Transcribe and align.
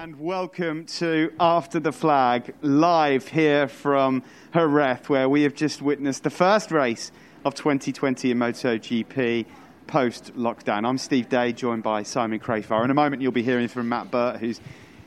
and 0.00 0.18
welcome 0.18 0.86
to 0.86 1.30
After 1.38 1.78
the 1.78 1.92
Flag, 1.92 2.54
live 2.62 3.28
here 3.28 3.68
from 3.68 4.22
Jerez, 4.54 5.06
where 5.10 5.28
we 5.28 5.42
have 5.42 5.54
just 5.54 5.82
witnessed 5.82 6.22
the 6.22 6.30
first 6.30 6.70
race 6.70 7.12
of 7.44 7.54
2020 7.54 8.30
in 8.30 8.38
MotoGP 8.38 9.44
post 9.86 10.34
lockdown. 10.34 10.88
I'm 10.88 10.96
Steve 10.96 11.28
Day, 11.28 11.52
joined 11.52 11.82
by 11.82 12.02
Simon 12.02 12.40
Crafar. 12.40 12.82
In 12.82 12.90
a 12.90 12.94
moment, 12.94 13.20
you'll 13.20 13.30
be 13.30 13.42
hearing 13.42 13.68
from 13.68 13.90
Matt 13.90 14.10
Burt, 14.10 14.38
who's 14.40 14.58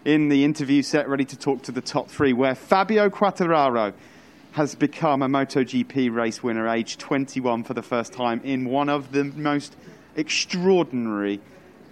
in 0.06 0.30
the 0.30 0.44
interview 0.44 0.84
set, 0.84 1.10
ready 1.10 1.26
to 1.26 1.36
talk 1.36 1.64
to 1.64 1.72
the 1.72 1.82
top 1.82 2.08
three, 2.08 2.32
where 2.32 2.54
Fabio 2.54 3.10
Quartararo 3.10 3.94
has 4.52 4.76
become 4.76 5.24
a 5.24 5.28
MotoGP 5.28 6.14
race 6.14 6.44
winner, 6.44 6.68
aged 6.68 7.00
21 7.00 7.64
for 7.64 7.74
the 7.74 7.82
first 7.82 8.14
time, 8.14 8.42
in 8.44 8.66
one 8.66 8.90
of 8.90 9.12
the 9.12 9.24
most 9.24 9.76
extraordinary 10.16 11.42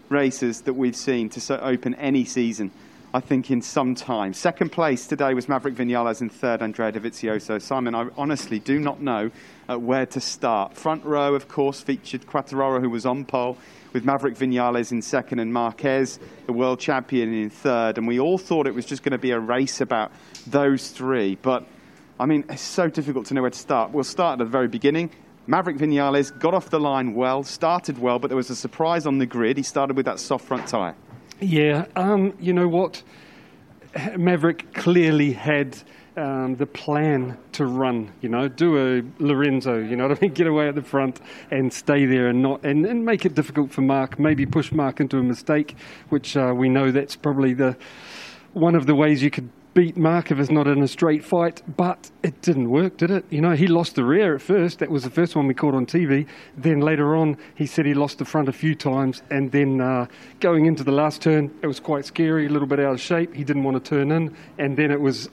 races 0.10 0.62
that 0.62 0.74
we've 0.74 0.96
seen 0.96 1.30
to 1.30 1.64
open 1.64 1.96
any 1.96 2.26
season, 2.26 2.70
I 3.14 3.20
think, 3.20 3.52
in 3.52 3.62
some 3.62 3.94
time. 3.94 4.34
Second 4.34 4.72
place 4.72 5.06
today 5.06 5.34
was 5.34 5.50
Maverick 5.50 5.76
Vinales, 5.76 6.22
and 6.22 6.32
third, 6.32 6.62
Andrea 6.62 6.94
Dovizioso. 6.94 7.62
Simon, 7.62 7.94
I 7.94 8.08
honestly 8.18 8.60
do 8.60 8.80
not 8.80 9.02
know 9.02 9.32
uh, 9.70 9.78
where 9.78 10.06
to 10.06 10.22
start. 10.22 10.78
Front 10.78 11.04
row, 11.04 11.36
of 11.36 11.50
course, 11.50 11.82
featured 11.82 12.26
Quartararo, 12.26 12.80
who 12.80 12.90
was 12.90 13.06
on 13.06 13.26
pole, 13.26 13.58
with 13.92 14.06
Maverick 14.06 14.36
Vinales 14.36 14.94
in 14.94 15.02
second 15.02 15.40
and 15.40 15.52
Marquez, 15.52 16.20
the 16.46 16.54
world 16.54 16.80
champion, 16.80 17.34
in 17.34 17.50
third. 17.50 17.98
And 17.98 18.08
we 18.08 18.18
all 18.18 18.38
thought 18.38 18.66
it 18.66 18.74
was 18.74 18.86
just 18.86 19.04
going 19.04 19.12
to 19.12 19.18
be 19.18 19.32
a 19.32 19.40
race 19.40 19.82
about 19.82 20.14
those 20.48 20.92
three. 20.92 21.36
But, 21.36 21.66
I 22.18 22.26
mean, 22.26 22.46
it's 22.48 22.62
so 22.62 22.90
difficult 22.90 23.26
to 23.26 23.34
know 23.34 23.42
where 23.42 23.52
to 23.52 23.60
start. 23.60 23.92
We'll 23.92 24.06
start 24.06 24.40
at 24.40 24.46
the 24.46 24.50
very 24.50 24.70
beginning. 24.70 25.12
Maverick 25.48 25.76
Vinales 25.76 26.40
got 26.40 26.54
off 26.54 26.70
the 26.70 26.80
line 26.80 27.14
well, 27.14 27.44
started 27.44 28.00
well, 28.00 28.20
but 28.20 28.30
there 28.30 28.38
was 28.38 28.50
a 28.50 28.56
surprise 28.56 29.06
on 29.06 29.18
the 29.18 29.26
grid. 29.26 29.58
He 29.58 29.64
started 29.64 29.98
with 29.98 30.06
that 30.06 30.18
soft 30.18 30.46
front 30.46 30.66
tyre. 30.68 30.96
Yeah, 31.42 31.86
um, 31.96 32.34
you 32.40 32.54
know 32.54 32.68
what? 32.68 33.02
Maverick 34.16 34.74
clearly 34.74 35.34
had 35.34 35.76
um, 36.16 36.56
the 36.56 36.68
plan 36.68 37.36
to 37.54 37.66
run, 37.66 38.12
you 38.22 38.30
know, 38.30 38.48
do 38.48 38.78
a 38.78 39.02
Lorenzo, 39.18 39.80
you 39.80 39.96
know 39.96 40.08
what 40.08 40.20
I 40.20 40.22
mean, 40.22 40.34
get 40.36 40.46
away 40.46 40.68
at 40.68 40.76
the 40.76 40.84
front 40.84 41.20
and 41.50 41.74
stay 41.74 42.06
there 42.06 42.28
and 42.28 42.44
not 42.44 42.64
and, 42.64 42.86
and 42.86 43.04
make 43.04 43.26
it 43.26 43.34
difficult 43.34 43.72
for 43.72 43.82
Marc, 43.82 44.20
maybe 44.20 44.46
push 44.46 44.72
Marc 44.72 45.00
into 45.00 45.18
a 45.18 45.24
mistake, 45.24 45.76
which 46.10 46.38
uh, 46.38 46.54
we 46.56 46.70
know 46.70 46.92
that's 46.92 47.16
probably 47.16 47.56
the 47.56 47.76
one 48.54 48.76
of 48.76 48.86
the 48.86 48.94
ways 48.94 49.24
you 49.24 49.32
could 49.32 49.50
beat 49.74 49.96
it's 49.98 50.50
not 50.50 50.68
in 50.68 50.82
a 50.84 50.88
straight 50.88 51.24
fight, 51.24 51.62
but 51.78 52.12
it 52.24 52.42
didn't 52.42 52.70
work, 52.70 52.98
did 52.98 53.10
it? 53.10 53.24
You 53.30 53.42
know, 53.42 53.52
he 53.52 53.68
lost 53.68 53.96
the 53.96 54.04
rear 54.04 54.36
at 54.36 54.42
first. 54.42 54.80
That 54.80 54.90
was 54.90 55.04
the 55.04 55.10
first 55.10 55.36
one 55.36 55.48
we 55.48 55.54
caught 55.54 55.74
on 55.74 55.86
TV. 55.86 56.28
Then 56.58 56.82
later 56.82 57.16
on, 57.16 57.38
he 57.56 57.66
said 57.66 57.86
he 57.86 57.94
lost 57.94 58.18
the 58.18 58.26
front 58.26 58.50
a 58.50 58.54
few 58.54 58.76
times, 58.76 59.22
and 59.30 59.52
then 59.52 59.80
uh, 59.80 60.08
going 60.42 60.66
into 60.66 60.84
the 60.84 60.92
last 60.92 61.22
turn, 61.22 61.54
it 61.62 61.68
was 61.68 61.80
quite 61.80 62.06
scary, 62.06 62.48
a 62.48 62.50
little 62.50 62.68
bit 62.68 62.80
out 62.80 62.94
of 62.94 63.02
shape. 63.02 63.34
He 63.34 63.44
didn't 63.44 63.64
want 63.64 63.84
to 63.84 63.90
turn 63.90 64.12
in, 64.12 64.36
and 64.58 64.76
then 64.76 64.92
it 64.92 65.00
was 65.00 65.30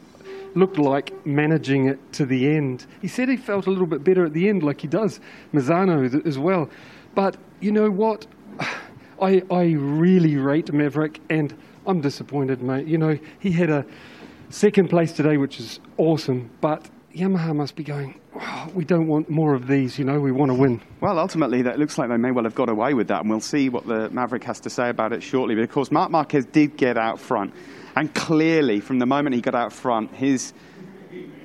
looked 0.55 0.78
like 0.78 1.27
managing 1.27 1.86
it 1.86 2.12
to 2.12 2.25
the 2.25 2.48
end. 2.48 2.86
He 3.03 3.09
said 3.09 3.28
he 3.28 3.36
felt 3.36 3.66
a 3.66 3.70
little 3.70 3.86
bit 3.86 4.05
better 4.05 4.25
at 4.25 4.33
the 4.33 4.48
end, 4.48 4.62
like 4.62 4.81
he 4.81 4.89
does 4.89 5.20
Misano 5.53 6.25
as 6.27 6.39
well. 6.39 6.70
But 7.14 7.36
you 7.61 7.72
know 7.72 7.91
what? 7.91 8.27
I 9.20 9.42
I 9.50 9.72
really 9.72 10.36
rate 10.36 10.72
Maverick, 10.72 11.20
and 11.28 11.53
I'm 11.86 12.00
disappointed, 12.00 12.62
mate. 12.62 12.86
You 12.86 12.98
know, 12.98 13.19
he 13.41 13.50
had 13.50 13.69
a 13.69 13.84
second 14.51 14.89
place 14.89 15.13
today, 15.13 15.37
which 15.37 15.61
is 15.61 15.81
awesome, 15.97 16.51
but 16.61 16.89
Yamaha 17.15 17.55
must 17.55 17.77
be 17.77 17.85
going, 17.85 18.21
oh, 18.35 18.71
we 18.75 18.85
don't 18.85 19.07
want 19.07 19.29
more 19.29 19.55
of 19.55 19.67
these, 19.67 19.99
you 19.99 20.05
know, 20.05 20.21
we 20.21 20.33
want 20.33 20.51
to 20.51 20.55
win. 20.55 20.81
Well, 21.01 21.19
ultimately, 21.19 21.63
that 21.63 21.79
looks 21.79 21.99
like 21.99 22.09
they 22.09 22.17
may 22.17 22.31
well 22.31 22.45
have 22.45 22.55
got 22.55 22.69
away 22.69 22.95
with 22.95 23.09
that, 23.09 23.23
and 23.23 23.31
we'll 23.31 23.41
see 23.41 23.69
what 23.69 23.87
the 23.87 24.11
Maverick 24.11 24.45
has 24.45 24.61
to 24.61 24.71
say 24.71 24.89
about 24.89 25.13
it 25.13 25.23
shortly. 25.23 25.55
But 25.55 25.63
of 25.63 25.71
course, 25.71 25.91
Marc 25.91 26.11
Marquez 26.11 26.45
did 26.47 26.77
get 26.77 26.97
out 26.97 27.19
front, 27.19 27.55
and 27.97 28.15
clearly, 28.15 28.81
from 28.81 28.99
the 28.99 29.07
moment 29.07 29.35
he 29.35 29.41
got 29.41 29.55
out 29.55 29.73
front, 29.73 30.15
his 30.15 30.53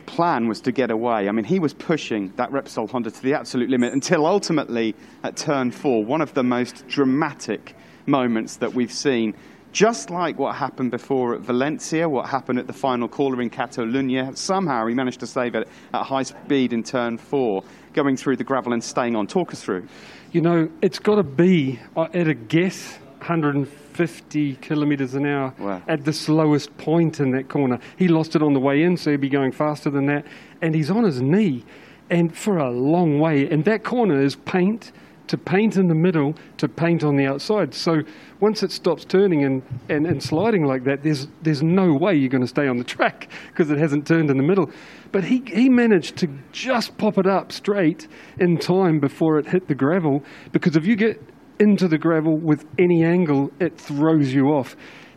plan 0.06 0.48
was 0.48 0.62
to 0.62 0.72
get 0.72 0.92
away. 0.92 1.28
I 1.28 1.32
mean, 1.32 1.45
he 1.45 1.60
was 1.60 1.73
pushing 1.73 2.34
that 2.36 2.52
Repsol 2.52 2.90
Honda 2.90 3.10
to 3.10 3.23
the 3.23 3.34
absolute 3.34 3.70
limit 3.70 3.94
until 3.94 4.26
ultimately 4.26 4.95
at 5.23 5.38
turn 5.38 5.72
four, 5.72 6.04
one 6.04 6.22
of 6.22 6.33
the 6.33 6.44
most 6.44 6.88
dramatic 6.88 7.76
moments 8.06 8.58
that 8.58 8.73
we've 8.73 8.92
seen 8.92 9.33
just 9.73 10.11
like 10.11 10.38
what 10.38 10.56
happened 10.56 10.92
before 10.92 11.34
at 11.34 11.42
Valencia, 11.42 12.08
what 12.08 12.30
happened 12.30 12.60
at 12.60 12.67
the 12.67 12.73
final 12.73 13.08
corner 13.08 13.42
in 13.42 13.50
Catalunya, 13.50 14.38
somehow 14.38 14.86
he 14.86 14.94
managed 14.94 15.20
to 15.22 15.28
save 15.28 15.56
it 15.56 15.67
at 15.94 16.04
high 16.04 16.23
speed 16.23 16.72
in 16.72 16.84
turn 16.84 17.17
four, 17.17 17.64
going 17.92 18.16
through 18.16 18.38
the 18.38 18.44
gravel 18.44 18.72
and 18.72 18.83
staying 18.83 19.16
on. 19.16 19.26
Talk 19.26 19.52
us 19.52 19.64
through. 19.64 19.88
You 20.32 20.42
know, 20.42 20.70
it's 20.82 21.00
got 21.00 21.16
to 21.16 21.23
be, 21.23 21.80
uh, 21.98 22.08
at 22.14 22.28
a 22.28 22.36
guess, 22.36 23.00
150 23.17 24.56
kilometres 24.58 25.16
an 25.16 25.26
hour 25.26 25.54
wow. 25.58 25.82
at 25.88 26.06
the 26.06 26.14
slowest 26.14 26.76
point 26.78 27.20
in 27.20 27.32
that 27.32 27.50
corner. 27.50 27.80
He 27.98 28.08
lost 28.08 28.36
it 28.36 28.44
on 28.44 28.54
the 28.54 28.60
way 28.60 28.83
in, 28.83 28.95
so 28.95 29.12
he'd 29.12 29.22
be 29.22 29.30
going 29.30 29.52
faster 29.52 29.89
than 29.89 30.06
that. 30.06 30.26
And 30.62 30.76
he's 30.76 30.92
on 30.92 31.04
his 31.04 31.20
knee, 31.20 31.66
and 32.12 32.36
for 32.36 32.58
a 32.58 32.70
long 32.70 33.20
way. 33.20 33.50
And 33.50 33.66
that 33.66 33.83
corner 33.83 34.22
is 34.22 34.36
paint 34.36 34.92
to 35.28 35.38
paint 35.38 35.78
in 35.78 35.88
the 35.88 35.95
middle 35.95 36.36
to 36.58 36.67
paint 36.67 37.04
on 37.04 37.16
the 37.16 37.26
outside. 37.26 37.73
So 37.73 38.02
once 38.39 38.64
it 38.64 38.72
stops 38.72 39.06
turning 39.06 39.44
and, 39.44 39.64
and, 39.89 40.06
and 40.06 40.22
sliding 40.22 40.66
like 40.66 40.84
that, 40.84 41.04
there's, 41.04 41.28
there's 41.42 41.64
no 41.64 41.94
way 41.94 42.16
you're 42.16 42.30
going 42.30 42.42
to 42.42 42.48
stay 42.48 42.67
on 42.67 42.78
the 42.78 42.84
track 42.95 43.30
because 43.48 43.72
it 43.72 43.78
hasn't 43.78 44.06
turned 44.06 44.30
in 44.30 44.38
the 44.38 44.44
middle. 44.44 44.70
But 45.12 45.23
he, 45.23 45.44
he 45.48 45.70
managed 45.70 46.17
to 46.17 46.28
just 46.52 46.98
pop 46.98 47.17
it 47.17 47.28
up 47.28 47.52
straight 47.52 48.08
in 48.39 48.58
time 48.58 49.00
before 49.00 49.39
it 49.39 49.48
hit 49.48 49.67
the 49.67 49.76
gravel 49.76 50.23
because 50.52 50.76
if 50.76 50.86
you 50.86 50.95
get 50.95 51.22
into 51.60 51.88
the 51.88 51.98
gravel 51.98 52.38
with 52.38 52.66
any 52.78 53.04
angle, 53.04 53.52
it 53.60 53.78
throws 53.78 54.33
you 54.33 54.48
off. 54.48 54.76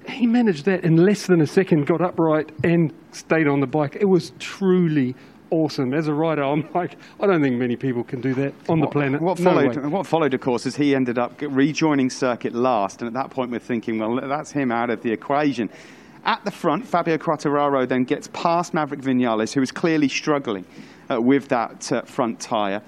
He 0.09 0.27
managed 0.27 0.67
that 0.67 0.85
in 0.85 0.97
less 0.97 1.27
than 1.27 1.41
a 1.41 1.47
second, 1.47 1.87
got 1.87 2.01
upright 2.01 2.53
and 2.63 2.93
stayed 3.11 3.49
on 3.49 3.61
the 3.61 3.67
bike. 3.67 3.97
It 3.97 4.05
was 4.05 4.33
truly 4.39 5.17
awesome. 5.51 5.95
As 5.95 6.09
a 6.09 6.15
rider, 6.15 6.43
I'm 6.43 6.69
like, 6.75 6.97
I 7.21 7.27
don't 7.27 7.43
think 7.43 7.57
many 7.57 7.77
people 7.77 8.05
can 8.05 8.21
do 8.21 8.35
that 8.35 8.55
on 8.69 8.81
what, 8.81 8.87
the 8.87 8.93
planet. 8.93 9.21
What 9.21 9.39
followed, 9.39 9.77
no 9.77 9.89
what 9.89 10.07
followed, 10.07 10.35
of 10.35 10.41
course, 10.41 10.67
is 10.67 10.77
he 10.77 10.95
ended 10.95 11.19
up 11.19 11.41
rejoining 11.41 12.11
circuit 12.11 12.55
last, 12.55 13.01
and 13.01 13.09
at 13.09 13.15
that 13.15 13.31
point 13.31 13.51
we're 13.51 13.59
thinking, 13.59 13.99
well, 13.99 14.17
that's 14.29 14.51
him 14.51 14.73
out 14.73 14.91
of 14.91 15.03
the 15.03 15.13
equation. 15.13 15.71
At 16.25 16.45
the 16.45 16.51
front, 16.51 16.87
Fabio 16.87 17.19
Quartararo 17.19 17.87
then 17.87 18.05
gets 18.05 18.29
past 18.33 18.75
Maverick 18.75 19.01
Vinales, 19.01 19.53
who 19.53 19.61
was 19.61 19.71
clearly 19.71 20.09
struggling 20.09 20.65
uh, 21.09 21.21
with 21.21 21.49
that 21.49 21.93
uh, 21.93 22.03
front 22.03 22.41
tyre. 22.41 22.83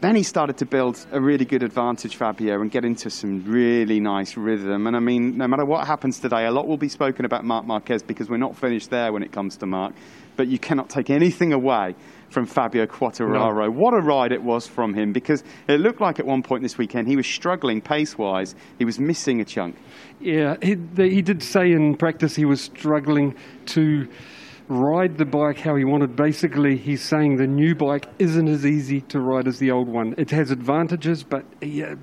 Then 0.00 0.14
he 0.14 0.22
started 0.22 0.58
to 0.58 0.64
build 0.64 1.04
a 1.10 1.20
really 1.20 1.44
good 1.44 1.64
advantage, 1.64 2.14
Fabio, 2.14 2.60
and 2.60 2.70
get 2.70 2.84
into 2.84 3.10
some 3.10 3.42
really 3.44 3.98
nice 3.98 4.36
rhythm. 4.36 4.86
And 4.86 4.94
I 4.94 5.00
mean, 5.00 5.36
no 5.36 5.48
matter 5.48 5.64
what 5.64 5.88
happens 5.88 6.20
today, 6.20 6.46
a 6.46 6.52
lot 6.52 6.68
will 6.68 6.76
be 6.76 6.88
spoken 6.88 7.24
about 7.24 7.44
Marc 7.44 7.66
Marquez 7.66 8.04
because 8.04 8.30
we're 8.30 8.36
not 8.36 8.56
finished 8.56 8.90
there 8.90 9.12
when 9.12 9.24
it 9.24 9.32
comes 9.32 9.56
to 9.56 9.66
Marc 9.66 9.92
but 10.38 10.46
you 10.46 10.58
cannot 10.58 10.88
take 10.88 11.10
anything 11.10 11.52
away 11.52 11.96
from 12.30 12.46
Fabio 12.46 12.86
Quartararo. 12.86 13.66
No. 13.66 13.70
What 13.70 13.92
a 13.92 14.00
ride 14.00 14.32
it 14.32 14.42
was 14.42 14.66
from 14.66 14.94
him 14.94 15.12
because 15.12 15.42
it 15.66 15.80
looked 15.80 16.00
like 16.00 16.20
at 16.20 16.26
one 16.26 16.42
point 16.42 16.62
this 16.62 16.78
weekend 16.78 17.08
he 17.08 17.16
was 17.16 17.26
struggling 17.26 17.80
pace 17.80 18.16
wise. 18.16 18.54
He 18.78 18.84
was 18.84 19.00
missing 19.00 19.40
a 19.40 19.44
chunk. 19.44 19.76
Yeah, 20.20 20.56
he, 20.62 20.76
he 20.96 21.22
did 21.22 21.42
say 21.42 21.72
in 21.72 21.96
practice 21.96 22.36
he 22.36 22.44
was 22.44 22.60
struggling 22.60 23.34
to 23.66 24.06
ride 24.68 25.18
the 25.18 25.24
bike 25.24 25.58
how 25.58 25.74
he 25.74 25.84
wanted. 25.84 26.14
Basically, 26.14 26.76
he's 26.76 27.02
saying 27.02 27.36
the 27.36 27.46
new 27.46 27.74
bike 27.74 28.06
isn't 28.20 28.46
as 28.46 28.64
easy 28.64 29.00
to 29.02 29.18
ride 29.18 29.48
as 29.48 29.58
the 29.58 29.72
old 29.72 29.88
one. 29.88 30.14
It 30.18 30.30
has 30.30 30.52
advantages, 30.52 31.24
but 31.24 31.44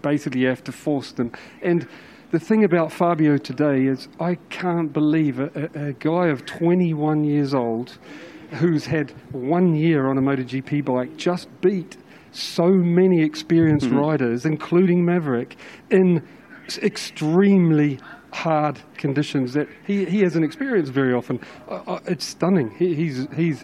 basically 0.02 0.42
you 0.42 0.50
have 0.50 0.64
to 0.66 0.74
force 0.74 1.14
them. 1.14 1.32
And 1.62 1.88
the 2.36 2.40
thing 2.46 2.66
about 2.66 2.92
Fabio 2.92 3.38
today 3.38 3.86
is 3.86 4.10
I 4.20 4.36
can't 4.50 4.92
believe 4.92 5.40
a, 5.40 5.70
a, 5.74 5.94
guy 5.94 6.28
of 6.28 6.46
21 6.46 7.24
years 7.24 7.54
old 7.54 7.98
who's 8.56 8.86
had 8.86 9.12
one 9.32 9.74
year 9.74 10.10
on 10.10 10.18
a 10.18 10.22
MotoGP 10.22 10.84
bike 10.84 11.16
just 11.16 11.48
beat 11.62 11.96
so 12.34 12.68
many 12.68 13.24
experienced 13.24 13.86
mm-hmm. 13.86 14.00
riders, 14.00 14.46
including 14.46 15.06
Maverick, 15.06 15.56
in 15.90 16.28
extremely 16.84 18.00
hard 18.34 18.82
conditions 18.98 19.54
that 19.54 19.70
he, 19.88 20.04
he 20.04 20.20
hasn't 20.20 20.44
experienced 20.44 20.92
very 20.92 21.14
often. 21.14 21.40
Uh, 21.70 21.76
uh 21.88 22.00
it's 22.06 22.26
stunning. 22.26 22.70
He, 22.78 22.96
he's 22.96 23.28
he's 23.34 23.64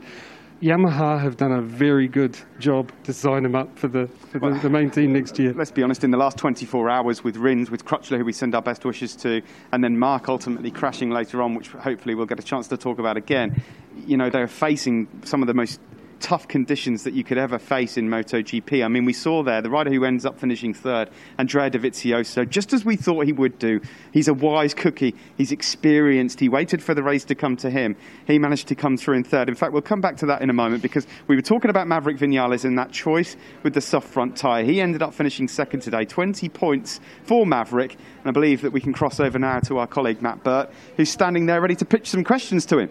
Yamaha 0.62 1.20
have 1.20 1.38
done 1.38 1.52
a 1.52 1.62
very 1.62 2.08
good 2.08 2.38
job 2.60 2.92
to 3.04 3.14
sign 3.14 3.44
him 3.44 3.56
up 3.56 3.80
for 3.80 3.88
the 3.88 4.08
for 4.30 4.38
the, 4.38 4.46
well, 4.46 4.60
the, 4.60 4.70
main 4.70 4.92
team 4.92 5.12
next 5.12 5.40
year. 5.40 5.54
Let's 5.54 5.72
be 5.72 5.82
honest, 5.82 6.04
in 6.04 6.12
the 6.12 6.18
last 6.18 6.38
24 6.38 6.88
hours 6.88 7.24
with 7.24 7.36
Rins, 7.36 7.72
with 7.72 7.84
Crutchlow, 7.84 8.20
who 8.20 8.26
we 8.26 8.32
send 8.32 8.54
our 8.54 8.62
best 8.62 8.86
wishes 8.86 9.16
to, 9.18 9.42
and 9.72 9.84
then 9.84 9.98
Marc 9.98 10.30
ultimately 10.30 10.70
crashing 10.70 11.10
later 11.10 11.42
on, 11.42 11.56
which 11.56 11.70
hopefully 11.70 12.14
we'll 12.14 12.28
get 12.28 12.40
a 12.40 12.44
chance 12.44 12.68
to 12.68 12.78
talk 12.78 13.00
about 13.00 13.18
again. 13.18 13.64
You 14.06 14.18
know, 14.18 14.30
they're 14.30 14.48
facing 14.48 15.08
some 15.24 15.42
of 15.42 15.48
the 15.48 15.56
most 15.56 15.80
tough 16.22 16.48
conditions 16.48 17.04
that 17.04 17.14
you 17.14 17.24
could 17.24 17.38
ever 17.38 17.60
face 17.60 17.98
in 17.98 18.08
MotoGP. 18.08 18.86
I 18.86 18.88
mean, 18.88 19.04
we 19.06 19.14
saw 19.14 19.44
there 19.44 19.62
the 19.62 19.70
rider 19.70 19.92
who 19.92 20.06
ends 20.06 20.26
up 20.26 20.40
finishing 20.40 20.74
third, 20.74 21.10
Andrea 21.38 21.70
Dovizioso, 21.70 22.48
just 22.48 22.72
as 22.72 22.86
we 22.86 22.96
thought 22.96 23.26
he 23.26 23.34
would 23.34 23.60
do. 23.60 23.82
He's 24.14 24.28
a 24.28 24.34
wise 24.34 24.74
cookie. 24.74 25.16
He's 25.38 25.52
experienced. 25.52 26.40
He 26.40 26.48
waited 26.48 26.82
for 26.82 26.94
the 26.94 27.04
race 27.04 27.26
to 27.26 27.36
come 27.36 27.58
to 27.58 27.70
him. 27.70 27.96
He 28.28 28.40
managed 28.40 28.68
to 28.70 28.76
come 28.76 28.96
through 28.96 29.18
in 29.18 29.24
third. 29.24 29.50
In 29.50 29.56
fact, 29.56 29.74
we'll 29.74 29.82
come 29.82 30.02
back 30.02 30.18
to 30.18 30.28
that 30.28 30.42
in 30.42 30.50
a 30.50 30.54
moment 30.54 30.82
because 30.82 31.08
we 31.28 31.36
were 31.36 31.42
talking 31.42 31.70
about 31.70 31.88
Maverick 31.88 32.18
Vinales 32.18 32.64
and 32.64 32.78
that 32.78 32.92
choice 32.92 33.36
with 33.64 33.74
the 33.74 33.82
soft 33.82 34.08
front 34.08 34.38
tyre. 34.38 34.64
He 34.64 34.80
ended 34.80 35.02
up 35.02 35.14
finishing 35.14 35.48
second 35.48 35.82
today, 35.82 36.06
20 36.06 36.48
points 36.50 37.00
for 37.24 37.46
Maverick. 37.46 37.94
And 37.94 38.28
I 38.28 38.32
believe 38.32 38.62
that 38.62 38.72
we 38.72 38.80
can 38.80 38.94
cross 38.94 39.20
over 39.20 39.40
now 39.40 39.60
to 39.62 39.80
our 39.80 39.88
colleague 39.88 40.22
Matt 40.22 40.44
Burt, 40.44 40.70
who's 40.96 41.10
standing 41.10 41.48
there 41.48 41.60
ready 41.60 41.76
to 41.76 41.86
pitch 41.86 42.10
some 42.10 42.24
questions 42.24 42.66
to 42.68 42.78
him. 42.78 42.90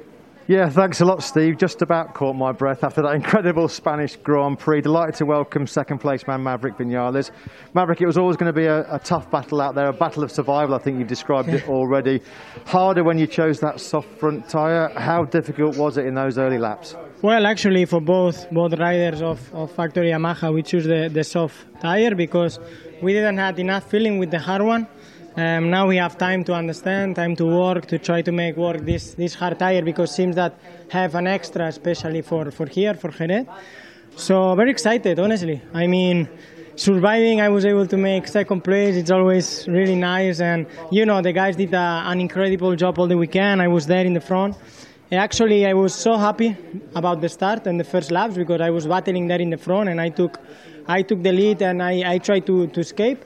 Yeah, 0.50 0.69
thanks 0.69 1.00
a 1.00 1.05
lot, 1.05 1.23
Steve. 1.23 1.58
Just 1.58 1.81
about 1.81 2.12
caught 2.12 2.35
my 2.35 2.50
breath 2.50 2.82
after 2.82 3.02
that 3.02 3.14
incredible 3.14 3.69
Spanish 3.69 4.17
Grand 4.17 4.58
Prix. 4.58 4.81
Delighted 4.81 5.14
to 5.14 5.25
welcome 5.25 5.64
second 5.64 5.99
place 5.99 6.26
man 6.26 6.43
Maverick 6.43 6.76
Vinales. 6.76 7.31
Maverick, 7.73 8.00
it 8.00 8.06
was 8.06 8.19
always 8.19 8.37
going 8.37 8.52
to 8.52 8.61
be 8.61 8.67
a, 8.67 8.81
a 8.93 8.99
tough 8.99 9.31
battle 9.31 9.61
out 9.61 9.76
there, 9.76 9.87
a 9.87 9.93
battle 9.93 10.25
of 10.25 10.32
survival. 10.32 10.75
I 10.75 10.79
think 10.79 10.99
you've 10.99 11.06
described 11.06 11.50
it 11.50 11.69
already. 11.69 12.20
Harder 12.67 13.05
when 13.05 13.17
you 13.17 13.29
chose 13.29 13.61
that 13.61 13.79
soft 13.79 14.08
front 14.19 14.49
tyre. 14.49 14.88
How 14.97 15.25
difficult 15.25 15.76
was 15.76 15.99
it 15.99 16.06
in 16.06 16.17
those 16.17 16.37
early 16.37 16.58
laps? 16.58 16.97
Well, 17.23 17.47
actually, 17.47 17.85
for 17.85 18.00
both 18.00 18.50
both 18.50 18.73
riders 18.73 19.23
of, 19.23 19.55
of 19.55 19.70
Factory 19.70 20.11
Yamaha, 20.11 20.52
we 20.52 20.64
choose 20.64 20.85
the, 20.85 21.08
the 21.12 21.23
soft 21.23 21.58
tyre 21.81 22.17
because 22.17 22.58
we 23.00 23.12
didn't 23.12 23.38
have 23.38 23.56
enough 23.61 23.88
feeling 23.88 24.19
with 24.19 24.32
the 24.32 24.41
hard 24.41 24.62
one. 24.62 24.88
Um, 25.41 25.71
now 25.71 25.87
we 25.87 25.97
have 25.97 26.19
time 26.19 26.45
to 26.45 26.53
understand, 26.53 27.17
time 27.17 27.35
to 27.37 27.47
work, 27.47 27.87
to 27.87 27.99
try 27.99 28.21
to 28.21 28.31
make 28.31 28.59
work 28.59 28.85
this, 28.85 29.15
this 29.15 29.33
hard 29.35 29.59
tire 29.59 29.81
because 29.81 30.15
seems 30.15 30.37
that 30.37 30.53
have 30.91 31.15
an 31.15 31.27
extra, 31.27 31.65
especially 31.67 32.21
for, 32.21 32.51
for 32.51 32.67
here, 32.67 32.93
for 32.93 33.11
Jerez. 33.11 33.47
So 34.17 34.55
very 34.55 34.71
excited, 34.71 35.19
honestly. 35.19 35.63
I 35.73 35.87
mean, 35.87 36.29
surviving, 36.77 37.41
I 37.41 37.49
was 37.49 37.65
able 37.65 37.87
to 37.87 37.97
make 37.97 38.29
second 38.29 38.61
place. 38.63 38.97
It's 38.97 39.11
always 39.11 39.67
really 39.67 39.95
nice, 39.95 40.41
and 40.41 40.67
you 40.91 41.07
know 41.07 41.23
the 41.23 41.33
guys 41.33 41.57
did 41.57 41.73
a, 41.73 42.03
an 42.05 42.21
incredible 42.21 42.77
job 42.77 42.99
all 42.99 43.07
the 43.07 43.17
weekend. 43.17 43.63
I 43.63 43.69
was 43.69 43.87
there 43.87 44.05
in 44.05 44.13
the 44.13 44.21
front. 44.21 44.57
Actually, 45.11 45.65
I 45.65 45.73
was 45.73 45.95
so 45.95 46.19
happy 46.19 46.55
about 46.95 47.23
the 47.23 47.31
start 47.31 47.67
and 47.67 47.81
the 47.81 47.85
first 47.95 48.11
laps 48.11 48.35
because 48.35 48.61
I 48.61 48.69
was 48.69 48.87
battling 48.87 49.27
there 49.29 49.41
in 49.41 49.49
the 49.49 49.57
front, 49.57 49.89
and 49.89 50.03
I 50.03 50.11
took, 50.11 50.39
I 50.87 51.01
took 51.01 51.23
the 51.23 51.33
lead 51.33 51.63
and 51.63 51.83
I, 51.83 52.13
I 52.15 52.19
tried 52.19 52.45
to, 52.45 52.67
to 52.67 52.81
escape. 52.81 53.25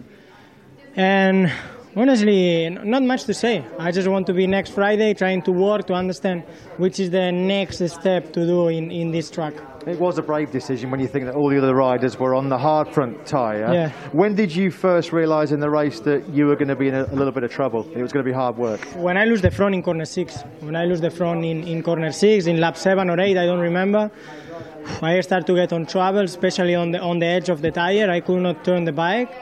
And 0.96 1.50
Honestly, 1.96 2.68
not 2.70 3.04
much 3.04 3.22
to 3.24 3.34
say. 3.34 3.64
I 3.78 3.92
just 3.92 4.08
want 4.08 4.26
to 4.26 4.34
be 4.34 4.48
next 4.48 4.70
Friday 4.70 5.14
trying 5.14 5.42
to 5.42 5.52
work 5.52 5.86
to 5.86 5.94
understand 5.94 6.42
which 6.76 6.98
is 6.98 7.10
the 7.10 7.30
next 7.30 7.78
step 7.88 8.32
to 8.32 8.44
do 8.44 8.66
in, 8.66 8.90
in 8.90 9.12
this 9.12 9.30
track. 9.30 9.54
It 9.86 10.00
was 10.00 10.18
a 10.18 10.22
brave 10.22 10.50
decision 10.50 10.90
when 10.90 10.98
you 10.98 11.06
think 11.06 11.26
that 11.26 11.36
all 11.36 11.48
the 11.48 11.58
other 11.58 11.72
riders 11.72 12.18
were 12.18 12.34
on 12.34 12.48
the 12.48 12.58
hard 12.58 12.88
front 12.92 13.24
tyre. 13.26 13.72
Yeah. 13.72 13.90
When 14.10 14.34
did 14.34 14.54
you 14.54 14.72
first 14.72 15.12
realise 15.12 15.52
in 15.52 15.60
the 15.60 15.70
race 15.70 16.00
that 16.00 16.28
you 16.30 16.46
were 16.46 16.56
going 16.56 16.68
to 16.68 16.74
be 16.74 16.88
in 16.88 16.94
a, 16.94 17.04
a, 17.04 17.14
little 17.14 17.32
bit 17.32 17.44
of 17.44 17.52
trouble? 17.52 17.88
It 17.94 18.02
was 18.02 18.12
going 18.12 18.24
to 18.24 18.28
be 18.28 18.34
hard 18.34 18.56
work. 18.56 18.80
When 18.96 19.16
I 19.16 19.24
lose 19.24 19.42
the 19.42 19.52
front 19.52 19.76
in 19.76 19.82
corner 19.82 20.04
six, 20.04 20.42
when 20.60 20.74
I 20.74 20.86
lose 20.86 21.00
the 21.00 21.10
front 21.10 21.44
in, 21.44 21.62
in 21.62 21.82
corner 21.82 22.10
six, 22.10 22.46
in 22.46 22.60
lap 22.60 22.76
seven 22.76 23.08
or 23.08 23.20
eight, 23.20 23.36
I 23.36 23.46
don't 23.46 23.60
remember. 23.60 24.10
I 25.00 25.20
start 25.20 25.46
to 25.46 25.54
get 25.54 25.72
on 25.72 25.86
trouble, 25.86 26.20
especially 26.20 26.74
on 26.74 26.90
the 26.90 27.00
on 27.00 27.18
the 27.18 27.26
edge 27.26 27.50
of 27.50 27.62
the 27.62 27.70
tire. 27.70 28.10
I 28.10 28.20
could 28.20 28.40
not 28.40 28.64
turn 28.64 28.84
the 28.84 28.92
bike 28.92 29.32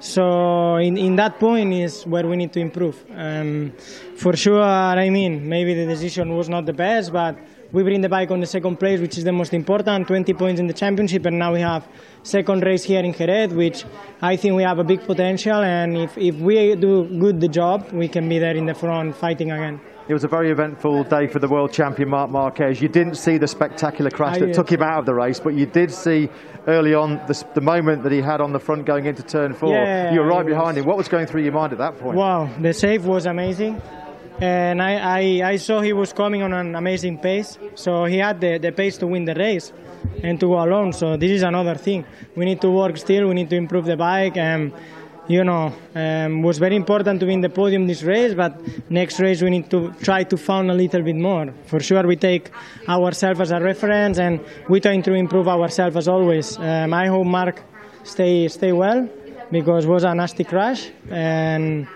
so 0.00 0.76
in, 0.76 0.96
in 0.96 1.16
that 1.16 1.38
point 1.38 1.72
is 1.74 2.04
where 2.06 2.26
we 2.26 2.36
need 2.36 2.52
to 2.54 2.60
improve. 2.60 3.04
Um, 3.14 3.72
for 4.16 4.34
sure, 4.34 4.62
I 4.62 5.10
mean, 5.10 5.48
maybe 5.48 5.74
the 5.74 5.86
decision 5.86 6.34
was 6.36 6.48
not 6.48 6.64
the 6.64 6.72
best, 6.72 7.12
but 7.12 7.38
we 7.72 7.82
bring 7.82 8.00
the 8.00 8.08
bike 8.08 8.30
on 8.30 8.40
the 8.40 8.46
second 8.46 8.78
place, 8.78 8.98
which 8.98 9.18
is 9.18 9.24
the 9.24 9.32
most 9.32 9.54
important, 9.54 10.08
20 10.08 10.32
points 10.34 10.58
in 10.58 10.66
the 10.66 10.72
championship, 10.72 11.26
and 11.26 11.38
now 11.38 11.52
we 11.52 11.60
have 11.60 11.86
second 12.22 12.64
race 12.64 12.82
here 12.82 13.04
in 13.04 13.12
Jerez, 13.12 13.52
which 13.52 13.84
I 14.20 14.36
think 14.36 14.56
we 14.56 14.62
have 14.62 14.78
a 14.78 14.84
big 14.84 15.02
potential, 15.02 15.62
and 15.62 15.96
if, 15.96 16.18
if 16.18 16.34
we 16.36 16.74
do 16.74 17.04
good 17.04 17.40
the 17.40 17.48
job, 17.48 17.92
we 17.92 18.08
can 18.08 18.28
be 18.28 18.38
there 18.38 18.56
in 18.56 18.66
the 18.66 18.74
front 18.74 19.14
fighting 19.16 19.52
again. 19.52 19.80
It 20.08 20.12
was 20.12 20.24
a 20.24 20.28
very 20.28 20.50
eventful 20.50 21.04
day 21.04 21.28
for 21.28 21.38
the 21.38 21.46
world 21.46 21.72
champion 21.72 22.08
Marc 22.08 22.30
Marquez. 22.30 22.80
You 22.82 22.88
didn't 22.88 23.14
see 23.14 23.38
the 23.38 23.46
spectacular 23.46 24.10
crash 24.10 24.38
that 24.38 24.54
took 24.54 24.70
him 24.70 24.82
out 24.82 24.98
of 24.98 25.06
the 25.06 25.14
race, 25.14 25.38
but 25.38 25.54
you 25.54 25.66
did 25.66 25.92
see 25.92 26.28
early 26.66 26.94
on 26.94 27.20
the, 27.28 27.44
the 27.54 27.60
moment 27.60 28.02
that 28.02 28.12
he 28.12 28.20
had 28.20 28.40
on 28.40 28.52
the 28.52 28.58
front 28.58 28.86
going 28.86 29.06
into 29.06 29.22
turn 29.22 29.54
four. 29.54 29.72
Yeah, 29.72 30.12
you 30.12 30.20
were 30.20 30.26
right 30.26 30.44
behind 30.44 30.78
him. 30.78 30.84
What 30.84 30.96
was 30.96 31.08
going 31.08 31.26
through 31.26 31.42
your 31.42 31.52
mind 31.52 31.72
at 31.72 31.78
that 31.78 31.98
point? 31.98 32.16
Wow, 32.16 32.50
the 32.60 32.72
save 32.72 33.06
was 33.06 33.26
amazing. 33.26 33.80
And 34.40 34.80
I, 34.82 34.94
I, 35.42 35.50
I 35.50 35.56
saw 35.56 35.80
he 35.80 35.92
was 35.92 36.14
coming 36.14 36.42
on 36.42 36.52
an 36.54 36.74
amazing 36.74 37.18
pace, 37.18 37.58
so 37.74 38.06
he 38.06 38.16
had 38.16 38.40
the, 38.40 38.58
the 38.58 38.72
pace 38.72 38.96
to 38.98 39.06
win 39.06 39.26
the 39.26 39.34
race 39.34 39.70
and 40.22 40.40
to 40.40 40.46
go 40.46 40.62
alone. 40.64 40.94
So 40.94 41.16
this 41.18 41.30
is 41.30 41.42
another 41.42 41.74
thing. 41.74 42.06
We 42.34 42.46
need 42.46 42.60
to 42.62 42.70
work 42.70 42.96
still. 42.96 43.28
We 43.28 43.34
need 43.34 43.50
to 43.50 43.56
improve 43.56 43.84
the 43.84 43.98
bike. 43.98 44.38
And 44.38 44.72
you 45.30 45.44
know, 45.44 45.72
um, 45.94 46.42
was 46.42 46.58
very 46.58 46.74
important 46.74 47.20
to 47.20 47.26
win 47.26 47.40
the 47.40 47.48
podium 47.48 47.86
this 47.86 48.02
race, 48.02 48.34
but 48.34 48.52
next 48.90 49.20
race 49.20 49.40
we 49.40 49.50
need 49.50 49.70
to 49.70 49.92
try 50.02 50.24
to 50.24 50.36
find 50.36 50.68
a 50.72 50.74
little 50.74 51.02
bit 51.02 51.14
more. 51.14 51.54
For 51.66 51.78
sure, 51.78 52.04
we 52.04 52.16
take 52.16 52.50
ourselves 52.88 53.40
as 53.40 53.52
a 53.52 53.60
reference 53.60 54.18
and 54.18 54.40
we 54.68 54.80
try 54.80 55.00
to 55.00 55.14
improve 55.14 55.46
ourselves 55.46 55.96
as 55.96 56.08
always. 56.08 56.58
Um, 56.58 56.92
I 56.92 57.06
hope 57.06 57.26
Marc 57.26 57.62
stay 58.02 58.48
stay 58.48 58.72
well 58.72 59.08
because 59.52 59.84
it 59.84 59.88
was 59.88 60.02
a 60.02 60.12
nasty 60.12 60.42
crash 60.42 60.90
and 61.10 61.86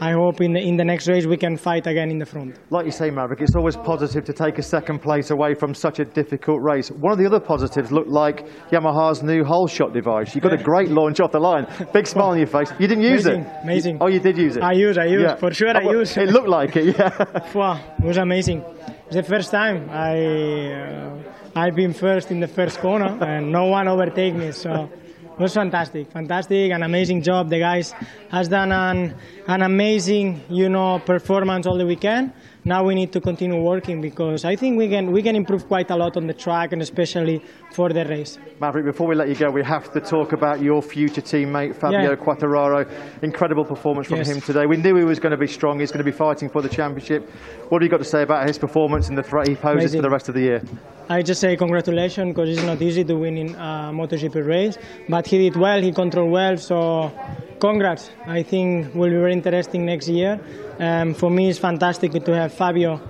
I 0.00 0.12
hope 0.12 0.40
in 0.40 0.52
the, 0.52 0.60
in 0.60 0.76
the 0.76 0.84
next 0.84 1.08
race 1.08 1.26
we 1.26 1.36
can 1.36 1.56
fight 1.56 1.86
again 1.86 2.10
in 2.10 2.18
the 2.18 2.26
front. 2.26 2.58
Like 2.70 2.86
you 2.86 2.90
say, 2.90 3.10
Maverick, 3.10 3.40
it's 3.40 3.54
always 3.54 3.76
positive 3.76 4.24
to 4.24 4.32
take 4.32 4.58
a 4.58 4.62
second 4.62 5.00
place 5.00 5.30
away 5.30 5.54
from 5.54 5.74
such 5.74 5.98
a 6.00 6.04
difficult 6.04 6.60
race. 6.62 6.88
One 6.88 7.12
of 7.12 7.18
the 7.18 7.26
other 7.26 7.40
positives 7.40 7.92
looked 7.92 8.10
like 8.10 8.46
Yamaha's 8.70 9.22
new 9.22 9.44
hole 9.44 9.66
shot 9.66 9.92
device. 9.92 10.34
You 10.34 10.40
got 10.40 10.52
a 10.52 10.62
great 10.62 10.90
launch 10.90 11.20
off 11.20 11.32
the 11.32 11.38
line. 11.38 11.66
Big 11.92 12.06
smile 12.06 12.30
on 12.30 12.38
your 12.38 12.46
face. 12.46 12.72
You 12.78 12.86
didn't 12.86 13.04
use 13.04 13.26
amazing, 13.26 13.44
it. 13.44 13.62
Amazing. 13.62 13.98
Oh, 14.00 14.08
you 14.08 14.20
did 14.20 14.36
use 14.36 14.56
it. 14.56 14.62
I 14.62 14.72
use. 14.72 14.98
I 14.98 15.04
use. 15.06 15.22
Yeah. 15.22 15.36
For 15.36 15.52
sure, 15.52 15.76
I 15.76 15.84
oh, 15.84 15.92
use. 15.92 16.16
It 16.16 16.28
looked 16.30 16.48
like 16.48 16.76
it. 16.76 16.96
Yeah. 16.96 17.52
wow, 17.54 17.80
it 17.98 18.04
was 18.04 18.16
amazing. 18.16 18.64
It's 19.06 19.16
the 19.16 19.22
first 19.22 19.50
time 19.50 19.88
I 19.90 20.72
uh, 20.72 21.22
I've 21.56 21.74
been 21.74 21.92
first 21.92 22.30
in 22.30 22.40
the 22.40 22.48
first 22.48 22.78
corner 22.78 23.18
and 23.24 23.52
no 23.52 23.66
one 23.66 23.88
overtake 23.88 24.34
me. 24.34 24.52
So. 24.52 24.88
Was 25.36 25.52
fantastic, 25.52 26.12
fantastic, 26.12 26.70
an 26.70 26.84
amazing 26.84 27.20
job. 27.20 27.50
The 27.50 27.58
guys 27.58 27.92
has 28.30 28.46
done 28.46 28.70
an, 28.70 29.16
an 29.48 29.62
amazing, 29.62 30.40
you 30.48 30.68
know, 30.68 31.00
performance 31.00 31.66
all 31.66 31.76
the 31.76 31.86
weekend. 31.86 32.32
Now 32.66 32.82
we 32.82 32.94
need 32.94 33.12
to 33.12 33.20
continue 33.20 33.60
working 33.60 34.00
because 34.00 34.46
I 34.46 34.56
think 34.56 34.78
we 34.78 34.88
can 34.88 35.12
we 35.12 35.22
can 35.22 35.36
improve 35.36 35.68
quite 35.68 35.90
a 35.90 35.96
lot 35.96 36.16
on 36.16 36.26
the 36.26 36.32
track 36.32 36.72
and 36.72 36.80
especially 36.80 37.42
for 37.72 37.90
the 37.90 38.06
race. 38.06 38.38
Maverick, 38.58 38.86
before 38.86 39.06
we 39.06 39.14
let 39.14 39.28
you 39.28 39.34
go, 39.34 39.50
we 39.50 39.62
have 39.62 39.92
to 39.92 40.00
talk 40.00 40.32
about 40.32 40.62
your 40.62 40.80
future 40.80 41.20
teammate 41.20 41.76
Fabio 41.76 42.10
yeah. 42.10 42.16
Quartararo. 42.16 42.90
Incredible 43.22 43.66
performance 43.66 44.08
from 44.08 44.18
yes. 44.18 44.30
him 44.30 44.40
today. 44.40 44.64
We 44.64 44.78
knew 44.78 44.96
he 44.96 45.04
was 45.04 45.20
going 45.20 45.32
to 45.32 45.36
be 45.36 45.46
strong. 45.46 45.78
He's 45.78 45.92
going 45.92 46.04
to 46.04 46.10
be 46.10 46.16
fighting 46.16 46.48
for 46.48 46.62
the 46.62 46.70
championship. 46.70 47.28
What 47.68 47.82
have 47.82 47.86
you 47.86 47.90
got 47.90 47.98
to 47.98 48.10
say 48.16 48.22
about 48.22 48.46
his 48.46 48.58
performance 48.58 49.10
and 49.10 49.18
the 49.18 49.22
threat 49.22 49.46
he 49.46 49.56
poses 49.56 49.92
amazing. 49.92 49.98
for 49.98 50.02
the 50.02 50.10
rest 50.10 50.28
of 50.30 50.34
the 50.34 50.40
year? 50.40 50.62
I 51.10 51.20
just 51.20 51.42
say 51.42 51.54
congratulations 51.56 52.28
because 52.34 52.48
it's 52.48 52.62
not 52.62 52.80
easy 52.80 53.04
to 53.04 53.14
win 53.14 53.36
in 53.36 53.54
uh, 53.56 53.90
a 53.90 53.92
MotoGP 53.92 54.46
race, 54.46 54.78
but 55.06 55.26
he 55.26 55.36
did 55.36 55.56
well, 55.56 55.82
he 55.82 55.92
controlled 55.92 56.32
well, 56.32 56.56
so 56.56 57.12
congrats. 57.60 58.10
I 58.26 58.42
think 58.42 58.94
will 58.94 59.10
be 59.10 59.16
very 59.16 59.32
interesting 59.32 59.84
next 59.86 60.08
year. 60.08 60.40
Um, 60.78 61.14
for 61.14 61.30
me, 61.30 61.48
it's 61.50 61.58
fantastic 61.58 62.12
to 62.12 62.34
have 62.34 62.52
Fabio 62.52 63.00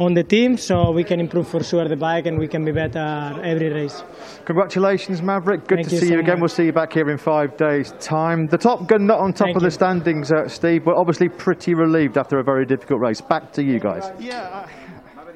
on 0.00 0.14
the 0.14 0.24
team 0.24 0.56
so 0.56 0.90
we 0.90 1.04
can 1.04 1.20
improve 1.20 1.46
for 1.46 1.62
sure 1.62 1.86
the 1.86 1.96
bike 1.96 2.26
and 2.26 2.38
we 2.38 2.48
can 2.48 2.64
be 2.64 2.72
better 2.72 3.38
every 3.44 3.68
race. 3.72 4.02
Congratulations, 4.46 5.22
Maverick. 5.22 5.66
Good 5.68 5.76
Thank 5.78 5.88
to 5.88 5.94
you 5.94 6.00
see 6.00 6.06
so 6.08 6.14
you 6.14 6.20
again. 6.20 6.34
Much. 6.36 6.40
We'll 6.40 6.48
see 6.48 6.64
you 6.64 6.72
back 6.72 6.92
here 6.92 7.08
in 7.10 7.18
five 7.18 7.56
days' 7.56 7.92
time. 8.00 8.46
The 8.46 8.58
Top 8.58 8.86
Gun 8.88 9.06
not 9.06 9.20
on 9.20 9.32
top 9.32 9.46
Thank 9.46 9.56
of 9.56 9.62
you. 9.62 9.68
the 9.68 9.70
standings, 9.70 10.32
uh, 10.32 10.48
Steve, 10.48 10.84
but 10.84 10.96
obviously 10.96 11.28
pretty 11.28 11.74
relieved 11.74 12.16
after 12.18 12.38
a 12.38 12.42
very 12.44 12.64
difficult 12.64 13.00
race. 13.00 13.20
Back 13.20 13.52
to 13.52 13.62
you 13.62 13.78
guys. 13.78 14.10
Yeah. 14.18 14.66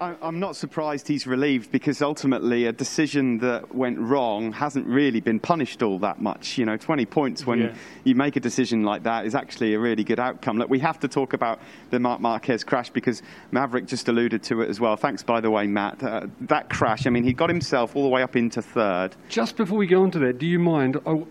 I'm 0.01 0.39
not 0.41 0.57
surprised 0.57 1.09
he's 1.09 1.27
relieved 1.27 1.71
because 1.73 2.03
ultimately 2.03 2.67
a 2.67 2.73
decision 2.73 3.39
that 3.39 3.75
went 3.75 3.99
wrong 3.99 4.53
hasn't 4.53 4.87
really 4.87 5.21
been 5.21 5.41
punished 5.41 5.83
all 5.83 5.99
that 6.01 6.21
much. 6.21 6.59
You 6.59 6.65
know, 6.67 6.77
20 6.77 7.07
points 7.07 7.47
when 7.47 7.61
Yeah. 7.61 7.75
you 8.05 8.15
make 8.15 8.37
a 8.37 8.41
decision 8.41 8.83
like 8.83 9.03
that 9.05 9.27
is 9.27 9.35
actually 9.35 9.75
a 9.75 9.79
really 9.79 10.05
good 10.05 10.19
outcome. 10.21 10.59
Look, 10.59 10.71
we 10.71 10.79
have 10.81 11.01
to 11.01 11.09
talk 11.09 11.33
about 11.33 11.61
the 11.91 11.99
Marc 11.99 12.21
Marquez 12.21 12.65
crash 12.65 12.91
because 12.91 13.23
Maverick 13.51 13.87
just 13.87 14.09
alluded 14.09 14.43
to 14.45 14.61
it 14.63 14.69
as 14.71 14.81
well. 14.81 14.97
Thanks, 14.97 15.23
by 15.23 15.41
the 15.41 15.51
way, 15.51 15.67
Matt. 15.67 16.03
Uh, 16.03 16.27
that 16.43 16.69
crash, 16.69 17.07
I 17.07 17.11
mean, 17.11 17.25
he 17.25 17.33
got 17.33 17.49
himself 17.49 17.95
all 17.97 18.03
the 18.03 18.09
way 18.11 18.23
up 18.23 18.37
into 18.37 18.63
third. 18.63 19.17
Just 19.29 19.57
before 19.57 19.79
we 19.79 19.87
go 19.87 20.03
on 20.03 20.11
to 20.13 20.19
that, 20.21 20.39
do 20.39 20.47
you 20.47 20.59
mind? 20.59 21.01
Oh, 21.07 21.27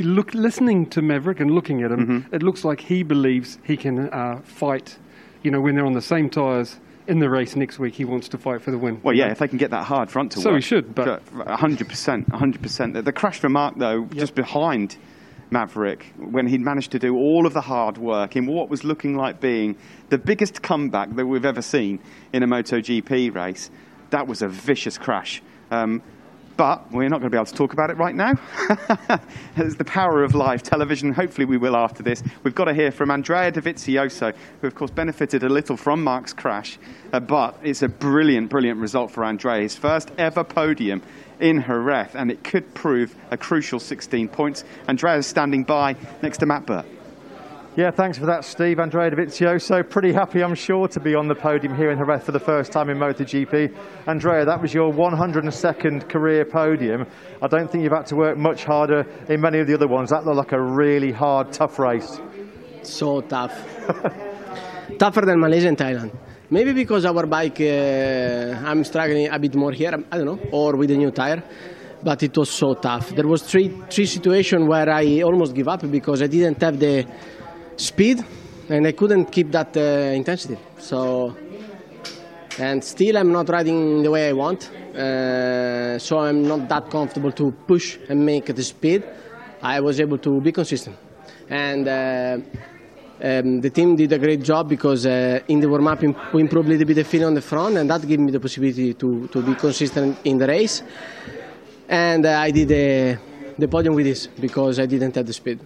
look, 0.00 0.34
listening 0.34 0.86
to 0.90 1.02
Maverick 1.02 1.40
and 1.40 1.50
looking 1.50 1.82
at 1.82 1.92
him, 1.92 2.06
Mm-hmm. 2.06 2.34
it 2.34 2.42
looks 2.42 2.64
like 2.64 2.80
he 2.80 3.02
believes 3.02 3.58
he 3.62 3.76
can 3.76 4.08
uh, 4.10 4.40
fight. 4.44 4.98
You 5.42 5.50
know, 5.50 5.60
when 5.60 5.76
they're 5.76 5.86
on 5.86 5.92
the 5.92 6.02
same 6.02 6.28
tyres 6.28 6.78
in 7.06 7.18
the 7.20 7.28
race 7.30 7.56
next 7.56 7.78
week, 7.78 7.94
he 7.94 8.04
wants 8.04 8.28
to 8.30 8.38
fight 8.38 8.62
for 8.62 8.70
the 8.70 8.78
win. 8.78 9.00
Well, 9.02 9.14
yeah, 9.14 9.30
if 9.30 9.38
they 9.38 9.48
can 9.48 9.58
get 9.58 9.70
that 9.70 9.84
hard 9.84 10.10
front 10.10 10.32
to 10.32 10.40
So 10.40 10.50
work. 10.50 10.56
he 10.56 10.66
should, 10.66 10.94
but- 10.94 11.22
hundred 11.46 11.88
percent, 11.88 12.28
hundred 12.28 12.62
percent. 12.62 12.92
The 13.04 13.12
crash 13.12 13.38
for 13.38 13.48
Marc 13.48 13.76
though, 13.78 14.04
just 14.06 14.34
behind 14.34 14.96
Maverick, 15.50 16.12
when 16.16 16.46
he'd 16.48 16.60
managed 16.60 16.90
to 16.92 16.98
do 16.98 17.16
all 17.16 17.46
of 17.46 17.52
the 17.54 17.60
hard 17.60 17.98
work 17.98 18.34
in 18.36 18.46
what 18.46 18.68
was 18.68 18.82
looking 18.82 19.16
like 19.16 19.40
being 19.40 19.76
the 20.08 20.18
biggest 20.18 20.62
comeback 20.62 21.14
that 21.14 21.26
we've 21.26 21.44
ever 21.44 21.62
seen 21.62 22.00
in 22.32 22.42
a 22.42 22.46
MotoGP 22.48 23.32
race, 23.34 23.70
that 24.10 24.26
was 24.26 24.42
a 24.42 24.48
vicious 24.48 24.98
crash. 24.98 25.42
Um, 25.70 26.02
But 26.56 26.90
we're 26.90 27.08
not 27.08 27.20
going 27.20 27.30
to 27.30 27.34
be 27.34 27.36
able 27.36 27.46
to 27.46 27.54
talk 27.54 27.74
about 27.74 27.90
it 27.90 27.98
right 27.98 28.14
now. 28.14 28.32
it's 29.56 29.76
the 29.76 29.84
power 29.84 30.22
of 30.22 30.34
live 30.34 30.62
television. 30.62 31.12
Hopefully, 31.12 31.44
we 31.44 31.58
will 31.58 31.76
after 31.76 32.02
this. 32.02 32.22
We've 32.44 32.54
got 32.54 32.64
to 32.64 32.74
hear 32.74 32.90
from 32.90 33.10
Andrea 33.10 33.52
Dovizioso, 33.52 34.34
who, 34.60 34.66
of 34.66 34.74
course, 34.74 34.90
benefited 34.90 35.42
a 35.42 35.48
little 35.48 35.76
from 35.76 36.02
Marc's 36.02 36.32
crash. 36.32 36.78
Uh, 37.12 37.20
but 37.20 37.58
it's 37.62 37.82
a 37.82 37.88
brilliant, 37.88 38.48
brilliant 38.48 38.80
result 38.80 39.10
for 39.10 39.24
Andrea. 39.24 39.62
His 39.62 39.76
first 39.76 40.10
ever 40.16 40.44
podium 40.44 41.02
in 41.40 41.62
Jerez, 41.62 42.14
and 42.14 42.30
it 42.30 42.42
could 42.42 42.72
prove 42.74 43.14
a 43.30 43.36
crucial 43.36 43.78
16 43.78 44.28
points. 44.28 44.64
Andrea 44.88 45.18
is 45.18 45.26
standing 45.26 45.64
by 45.64 45.96
next 46.22 46.38
to 46.38 46.46
Matt 46.46 46.64
Burt. 46.64 46.86
Yeah, 47.76 47.90
thanks 47.90 48.16
for 48.16 48.24
that, 48.24 48.42
Steve. 48.46 48.80
Andrea 48.80 49.10
Dovizioso, 49.10 49.86
pretty 49.86 50.10
happy, 50.10 50.42
I'm 50.42 50.54
sure, 50.54 50.88
to 50.88 50.98
be 50.98 51.14
on 51.14 51.28
the 51.28 51.34
podium 51.34 51.76
here 51.76 51.90
in 51.90 51.98
Jerez 51.98 52.24
for 52.24 52.32
the 52.32 52.40
first 52.40 52.72
time 52.72 52.88
in 52.88 52.96
MotoGP. 52.96 53.76
Andrea, 54.06 54.46
that 54.46 54.62
was 54.62 54.72
your 54.72 54.90
102nd 54.90 56.08
career 56.08 56.46
podium. 56.46 57.04
I 57.42 57.48
don't 57.48 57.70
think 57.70 57.84
you've 57.84 57.92
had 57.92 58.06
to 58.06 58.16
work 58.16 58.38
much 58.38 58.64
harder 58.64 59.04
in 59.28 59.42
many 59.42 59.58
of 59.58 59.66
the 59.66 59.74
other 59.74 59.88
ones. 59.88 60.08
That 60.08 60.24
looked 60.24 60.38
like 60.38 60.52
a 60.52 60.60
really 60.60 61.12
hard, 61.12 61.52
tough 61.52 61.78
race. 61.78 62.18
So 62.80 63.20
tough. 63.20 63.52
Tougher 64.98 65.26
than 65.26 65.38
Malaysia 65.38 65.68
and 65.68 65.76
Thailand. 65.76 66.16
Maybe 66.48 66.72
because 66.72 67.04
our 67.04 67.26
bike, 67.26 67.60
uh, 67.60 68.56
I'm 68.64 68.84
struggling 68.84 69.28
a 69.28 69.38
bit 69.38 69.54
more 69.54 69.72
here. 69.72 69.92
I 70.10 70.16
don't 70.16 70.24
know, 70.24 70.40
or 70.50 70.76
with 70.76 70.88
the 70.88 70.96
new 70.96 71.10
tire. 71.10 71.42
But 72.02 72.22
it 72.22 72.38
was 72.38 72.48
so 72.48 72.72
tough. 72.74 73.10
There 73.10 73.26
was 73.26 73.42
three 73.42 73.68
three 73.90 74.06
situations 74.06 74.66
where 74.66 74.88
I 74.88 75.22
almost 75.22 75.54
give 75.54 75.68
up 75.68 75.90
because 75.90 76.22
I 76.22 76.28
didn't 76.28 76.62
have 76.62 76.78
the 76.78 77.04
speed 77.76 78.24
and 78.68 78.86
I 78.86 78.92
couldn't 78.92 79.26
keep 79.26 79.50
that 79.52 79.76
uh, 79.76 79.80
intensity. 80.14 80.58
So, 80.78 81.36
and 82.58 82.82
still 82.82 83.16
I'm 83.16 83.32
not 83.32 83.48
riding 83.48 84.02
the 84.02 84.10
way 84.10 84.28
I 84.28 84.32
want. 84.32 84.70
Uh, 84.94 85.98
so 85.98 86.18
I'm 86.18 86.46
not 86.48 86.68
that 86.68 86.90
comfortable 86.90 87.32
to 87.32 87.52
push 87.66 87.98
and 88.08 88.24
make 88.24 88.46
the 88.46 88.62
speed. 88.62 89.04
I 89.62 89.80
was 89.80 90.00
able 90.00 90.18
to 90.18 90.40
be 90.40 90.52
consistent, 90.52 90.96
and 91.48 91.88
uh, 91.88 92.38
um, 93.22 93.60
the 93.60 93.70
team 93.70 93.96
did 93.96 94.12
a 94.12 94.18
great 94.18 94.42
job 94.42 94.68
because 94.68 95.06
uh, 95.06 95.40
in 95.48 95.60
the 95.60 95.68
warm 95.68 95.88
up 95.88 96.02
we 96.32 96.40
improved 96.40 96.68
a 96.68 96.72
little 96.72 96.86
bit 96.86 96.94
the 96.94 97.04
feeling 97.04 97.26
on 97.26 97.34
the 97.34 97.42
front, 97.42 97.76
and 97.76 97.90
that 97.90 98.06
gave 98.06 98.20
me 98.20 98.30
the 98.30 98.40
possibility 98.40 98.94
to, 98.94 99.28
to 99.28 99.42
be 99.42 99.54
consistent 99.54 100.18
in 100.24 100.38
the 100.38 100.46
race. 100.46 100.82
And 101.88 102.24
uh, 102.26 102.40
I 102.40 102.50
did 102.50 102.68
the, 102.68 103.18
the 103.58 103.68
podium 103.68 103.94
with 103.94 104.06
this 104.06 104.26
because 104.26 104.78
I 104.78 104.86
didn't 104.86 105.14
have 105.14 105.26
the 105.26 105.32
speed. 105.32 105.60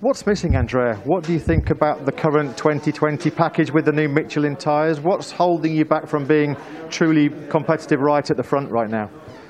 What's 0.00 0.26
missing, 0.26 0.56
Andrea? 0.56 0.96
What 1.04 1.24
do 1.24 1.32
you 1.32 1.38
think 1.38 1.70
about 1.70 2.04
the 2.04 2.12
current 2.12 2.58
2020 2.58 3.30
package 3.30 3.70
with 3.70 3.86
the 3.86 3.92
new 3.92 4.10
Michelin 4.10 4.54
tyres? 4.54 5.00
What's 5.00 5.30
holding 5.32 5.74
you 5.74 5.86
back 5.86 6.06
from 6.06 6.26
being 6.26 6.54
truly 6.90 7.30
competitive 7.48 8.00
right 8.00 8.30
at 8.30 8.36
the 8.36 8.42
front 8.42 8.70
right 8.70 8.90
now? 8.90 9.08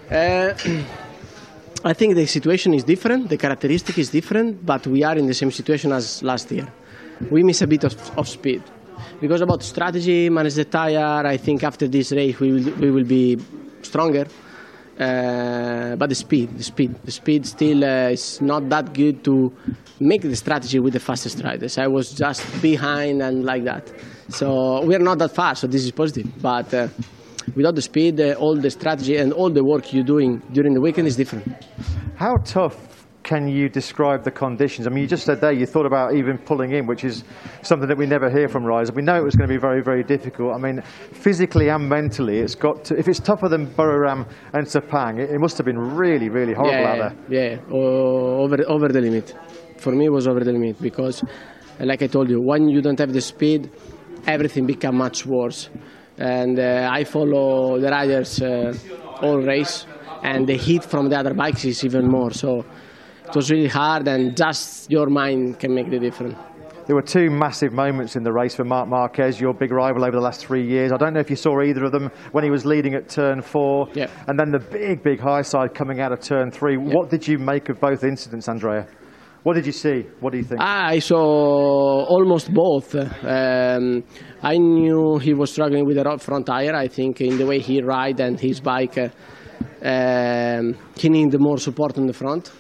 Uh, 0.08 0.54
I 1.84 1.92
think 1.94 2.14
the 2.14 2.26
situation 2.26 2.74
is 2.74 2.84
different, 2.84 3.28
the 3.28 3.36
characteristic 3.36 3.98
is 3.98 4.10
different, 4.10 4.64
but 4.64 4.86
we 4.86 5.02
are 5.02 5.18
in 5.18 5.26
the 5.26 5.34
same 5.34 5.50
situation 5.50 5.90
as 5.90 6.22
last 6.22 6.48
year. 6.52 6.72
We 7.28 7.42
miss 7.42 7.62
a 7.62 7.66
bit 7.66 7.82
of, 7.82 8.16
of 8.16 8.28
speed. 8.28 8.62
Because 9.20 9.40
about 9.40 9.64
strategy, 9.64 10.30
manage 10.30 10.54
the 10.54 10.64
tire, 10.64 11.26
I 11.26 11.38
think 11.38 11.64
after 11.64 11.88
this 11.88 12.12
race 12.12 12.38
we 12.38 12.52
will, 12.52 12.72
we 12.74 12.90
will 12.92 13.04
be 13.04 13.36
stronger. 13.82 14.28
Uh, 14.98 15.94
but 15.96 16.08
the 16.08 16.14
speed, 16.14 16.56
the 16.56 16.62
speed, 16.62 16.94
the 17.04 17.10
speed 17.10 17.44
still 17.46 17.84
uh, 17.84 18.08
is 18.08 18.40
not 18.40 18.66
that 18.70 18.94
good 18.94 19.22
to 19.24 19.52
make 20.00 20.22
the 20.22 20.36
strategy 20.36 20.78
with 20.78 20.94
the 20.94 21.00
fastest 21.00 21.42
riders. 21.42 21.76
I 21.76 21.86
was 21.86 22.12
just 22.12 22.62
behind 22.62 23.20
and 23.20 23.44
like 23.44 23.64
that. 23.64 23.92
So 24.28 24.82
we 24.84 24.94
are 24.94 25.00
not 25.00 25.18
that 25.18 25.34
fast, 25.34 25.60
so 25.60 25.66
this 25.66 25.84
is 25.84 25.90
positive. 25.90 26.26
But 26.40 26.72
uh, 26.72 26.88
without 27.54 27.74
the 27.74 27.82
speed, 27.82 28.20
uh, 28.20 28.34
all 28.38 28.56
the 28.56 28.70
strategy 28.70 29.16
and 29.16 29.32
all 29.34 29.50
the 29.50 29.62
work 29.62 29.92
you're 29.92 30.04
doing 30.04 30.42
during 30.52 30.72
the 30.72 30.80
weekend 30.80 31.08
is 31.08 31.16
different. 31.16 31.46
How 32.16 32.36
tough 32.44 32.95
can 33.26 33.49
you 33.49 33.68
describe 33.68 34.23
the 34.23 34.30
conditions? 34.30 34.87
I 34.87 34.90
mean, 34.90 35.02
you 35.02 35.09
just 35.09 35.25
said 35.25 35.40
there 35.40 35.50
you 35.50 35.66
thought 35.66 35.85
about 35.85 36.14
even 36.14 36.38
pulling 36.38 36.71
in, 36.71 36.87
which 36.87 37.02
is 37.02 37.25
something 37.62 37.88
that 37.88 37.99
we 37.99 38.06
never 38.06 38.30
hear 38.30 38.49
from 38.49 38.64
riders. 38.64 38.92
We 38.92 39.02
know 39.02 39.16
it 39.16 39.25
was 39.25 39.35
going 39.35 39.49
to 39.49 39.52
be 39.52 39.59
very, 39.59 39.83
very 39.83 40.04
difficult. 40.04 40.54
I 40.54 40.59
mean, 40.59 40.80
physically 41.11 41.68
and 41.68 41.88
mentally, 41.88 42.38
it's 42.38 42.54
got 42.54 42.85
to, 42.85 42.97
if 42.97 43.09
it's 43.09 43.18
tougher 43.18 43.49
than 43.49 43.66
Buriram 43.66 44.28
and 44.52 44.64
Sepang, 44.64 45.18
it, 45.18 45.30
it, 45.30 45.40
must 45.40 45.59
have 45.59 45.66
been 45.66 45.76
really, 45.76 46.28
really 46.28 46.54
horrible 46.54 46.78
yeah, 46.78 46.92
out 46.92 47.28
there. 47.28 47.59
Yeah, 47.59 47.75
over, 47.75 48.59
over 48.68 48.88
the 48.88 49.00
limit. 49.00 49.35
For 49.78 49.90
me, 49.90 50.04
it 50.04 50.12
was 50.12 50.28
over 50.28 50.45
the 50.45 50.52
limit 50.52 50.80
because, 50.80 51.25
like 51.80 52.02
I 52.02 52.06
told 52.06 52.30
you, 52.30 52.40
when 52.40 52.68
you 52.68 52.80
don't 52.80 53.00
have 53.00 53.12
the 53.12 53.21
speed, 53.21 53.73
everything 54.28 54.66
becomes 54.66 54.97
much 54.97 55.26
worse. 55.26 55.68
And 56.16 56.61
uh, 56.61 56.88
I 56.92 57.02
follow 57.02 57.80
the 57.80 57.90
riders 57.90 58.40
uh, 58.40 58.73
all 59.21 59.38
race, 59.38 59.85
and 60.23 60.47
the 60.47 60.56
heat 60.56 60.85
from 60.85 61.09
the 61.09 61.18
other 61.18 61.35
bikes 61.35 61.64
is 61.64 61.85
even 61.85 62.06
more. 62.06 62.30
So 62.30 62.64
it 63.28 63.35
was 63.35 63.50
really 63.50 63.68
hard, 63.68 64.09
and 64.09 64.37
just 64.37 64.90
your 64.90 65.09
mind 65.09 65.59
can 65.59 65.75
make 65.75 65.90
the 65.90 65.99
difference. 65.99 66.37
There 66.87 66.95
were 66.95 67.02
two 67.02 67.30
massive 67.30 67.73
moments 67.73 68.14
in 68.14 68.23
the 68.23 68.33
race 68.33 68.54
for 68.54 68.62
Marc 68.62 68.88
Marquez, 68.88 69.40
your 69.40 69.52
big 69.52 69.73
rival 69.73 70.04
over 70.04 70.12
the 70.12 70.23
last 70.23 70.47
three 70.47 70.64
years. 70.64 70.92
I 70.92 70.97
don't 70.97 71.14
know 71.14 71.21
if 71.21 71.28
you 71.28 71.35
saw 71.35 71.61
either 71.61 71.85
of 71.85 71.90
them 71.90 72.12
when 72.30 72.45
he 72.45 72.50
was 72.50 72.64
leading 72.64 72.95
at 72.95 73.09
turn 73.09 73.42
four, 73.42 73.88
yeah. 73.92 74.06
and 74.28 74.38
then 74.38 74.52
the 74.52 74.61
big, 74.61 75.02
big 75.02 75.18
high 75.18 75.42
side 75.42 75.75
coming 75.75 76.00
out 76.00 76.12
of 76.12 76.21
turn 76.21 76.52
three. 76.52 76.76
Yeah. 76.76 76.95
What 76.95 77.11
did 77.11 77.26
you 77.26 77.38
make 77.38 77.68
of 77.71 77.80
both 77.80 78.04
incidents, 78.04 78.49
Andrea? 78.49 78.87
What 79.42 79.54
did 79.54 79.66
you 79.66 79.73
see? 79.73 80.06
What 80.21 80.30
do 80.30 80.38
you 80.38 80.45
think? 80.45 80.61
I 80.61 81.00
saw 81.00 82.04
almost 82.04 82.54
both. 82.54 82.95
Um, 82.95 84.04
I 84.42 84.56
knew 84.56 85.18
he 85.18 85.35
was 85.35 85.52
struggling 85.52 85.87
with 85.87 85.97
the 85.97 86.18
front 86.18 86.47
tire. 86.47 86.75
I 86.75 86.87
think 86.87 87.21
in 87.21 87.37
the 87.37 87.47
way 87.47 87.59
he 87.59 87.83
ride 87.83 88.21
and 88.21 88.38
his 88.38 88.61
bike, 88.61 88.97
uh, 88.97 89.09
um, 89.83 90.76
he 90.97 91.09
needed 91.09 91.40
more 91.40 91.59
support 91.59 91.99
on 91.99 92.06
the 92.06 92.12
front 92.12 92.52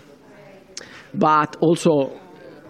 but 1.18 1.56
also 1.60 2.20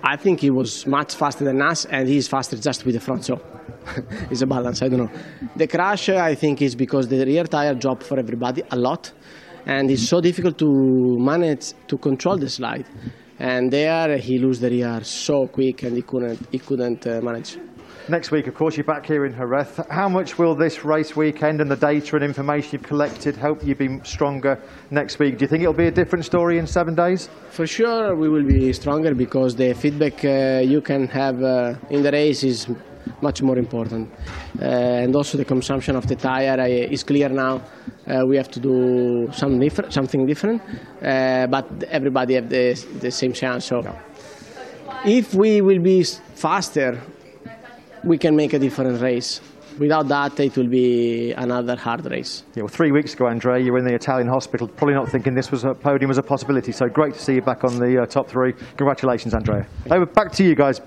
I 0.03 0.17
think 0.17 0.41
he 0.41 0.50
was 0.50 0.87
much 0.87 1.15
faster 1.15 1.45
than 1.45 1.61
us, 1.61 1.85
and 1.87 2.09
he's 2.09 2.29
faster 2.29 2.57
just 2.57 2.85
with 2.85 2.95
the 2.95 3.00
front. 3.00 3.25
So 3.25 3.41
it's 4.31 4.43
a 4.43 4.47
balance. 4.47 4.83
I 4.83 4.88
don't 4.88 5.00
know. 5.00 5.11
The 5.57 5.67
crash, 5.67 6.09
I 6.11 6.35
think, 6.35 6.62
is 6.62 6.76
because 6.76 7.09
the 7.09 7.25
rear 7.25 7.45
tire 7.45 7.75
dropped 7.75 8.05
for 8.05 8.19
everybody 8.19 8.62
a 8.71 8.76
lot, 8.76 9.12
and 9.65 9.91
it's 9.91 10.09
so 10.09 10.21
difficult 10.21 10.59
to 10.59 11.19
manage 11.19 11.73
to 11.88 11.99
control 11.99 12.37
the 12.37 12.49
slide. 12.49 12.87
And 13.38 13.71
there, 13.71 14.17
he 14.19 14.38
lose 14.38 14.61
the 14.61 14.71
rear 14.71 15.03
so 15.03 15.47
quick, 15.49 15.83
and 15.83 15.97
he 15.97 16.03
couldn't 16.03 16.38
he 16.53 16.59
couldn't 16.59 17.07
uh, 17.07 17.21
manage. 17.21 17.59
Next 18.08 18.30
week, 18.30 18.46
of 18.46 18.54
course, 18.54 18.76
you're 18.76 18.84
back 18.84 19.04
here 19.04 19.26
in 19.26 19.34
Jerez. 19.34 19.80
How 19.90 20.08
much 20.08 20.38
will 20.38 20.54
this 20.54 20.84
race 20.84 21.16
weekend 21.16 21.60
and 21.60 21.68
the 21.68 21.75
data 21.75 22.14
and 22.14 22.25
information 22.25 22.70
you've 22.75 22.84
collected 22.84 23.34
help 23.34 23.64
you 23.64 23.75
be 23.75 23.98
stronger 24.04 24.60
next 24.92 25.18
week? 25.18 25.38
Do 25.38 25.42
you 25.42 25.48
think 25.48 25.64
it'll 25.64 25.75
be 25.75 25.88
a 25.88 25.90
different 25.90 26.25
story 26.25 26.58
in 26.58 26.68
seven 26.68 26.94
days? 26.94 27.28
For 27.50 27.66
sure, 27.66 28.14
we 28.14 28.28
will 28.28 28.44
be 28.44 28.72
stronger 28.72 29.12
because 29.12 29.56
the 29.56 29.72
feedback 29.75 30.25
uh, 30.25 30.62
you 30.64 30.82
can 30.82 31.08
have 31.08 31.42
uh, 31.42 31.75
in 31.90 32.04
the 32.04 32.12
race 32.12 32.44
is 32.44 32.68
much 33.22 33.42
more 33.42 33.58
important. 33.58 34.08
Uh, 34.60 34.66
and 35.02 35.16
also 35.16 35.36
the 35.36 35.44
consumption 35.44 35.96
of 35.96 36.06
the 36.06 36.14
tire 36.14 36.60
uh, 36.60 36.66
is 36.68 37.02
clear 37.02 37.28
now. 37.28 37.60
Uh, 38.06 38.25
we 38.25 38.36
have 38.36 38.48
to 38.52 38.60
do 38.60 39.28
some 39.32 39.58
different, 39.58 39.92
something 39.92 40.25
different, 40.26 40.62
uh, 41.02 41.48
but 41.48 41.82
everybody 41.88 42.34
have 42.34 42.48
the, 42.48 42.72
the 43.00 43.10
same 43.10 43.32
chance. 43.32 43.64
So, 43.64 43.82
if 45.04 45.34
we 45.34 45.60
will 45.60 45.82
be 45.82 46.04
faster 46.04 47.00
we 48.06 48.16
can 48.16 48.36
make 48.36 48.52
a 48.52 48.58
different 48.58 49.00
race. 49.02 49.40
Without 49.78 50.08
that, 50.08 50.40
it 50.40 50.56
will 50.56 50.68
be 50.68 51.32
another 51.32 51.76
hard 51.76 52.06
race. 52.06 52.44
Yeah, 52.54 52.62
well, 52.62 52.68
three 52.68 52.92
weeks 52.92 53.12
ago, 53.12 53.26
Andrea, 53.26 53.62
you 53.62 53.72
were 53.72 53.78
in 53.78 53.84
the 53.84 53.94
Italian 53.94 54.28
hospital, 54.28 54.68
probably 54.68 54.94
not 54.94 55.10
thinking 55.10 55.34
this 55.34 55.50
was 55.50 55.64
a 55.64 55.75
podium 55.75 56.08
was 56.08 56.16
a 56.16 56.22
possibility. 56.22 56.72
So 56.72 56.88
great 56.88 57.12
to 57.14 57.20
see 57.20 57.34
you 57.34 57.42
back 57.42 57.62
on 57.62 57.78
the 57.78 58.02
uh, 58.02 58.06
top 58.06 58.28
three. 58.28 58.54
Congratulations, 58.78 59.34
Andrea. 59.34 59.66
Over 59.90 60.06
back 60.06 60.32
to 60.32 60.44
you 60.44 60.54
guys. 60.54 60.80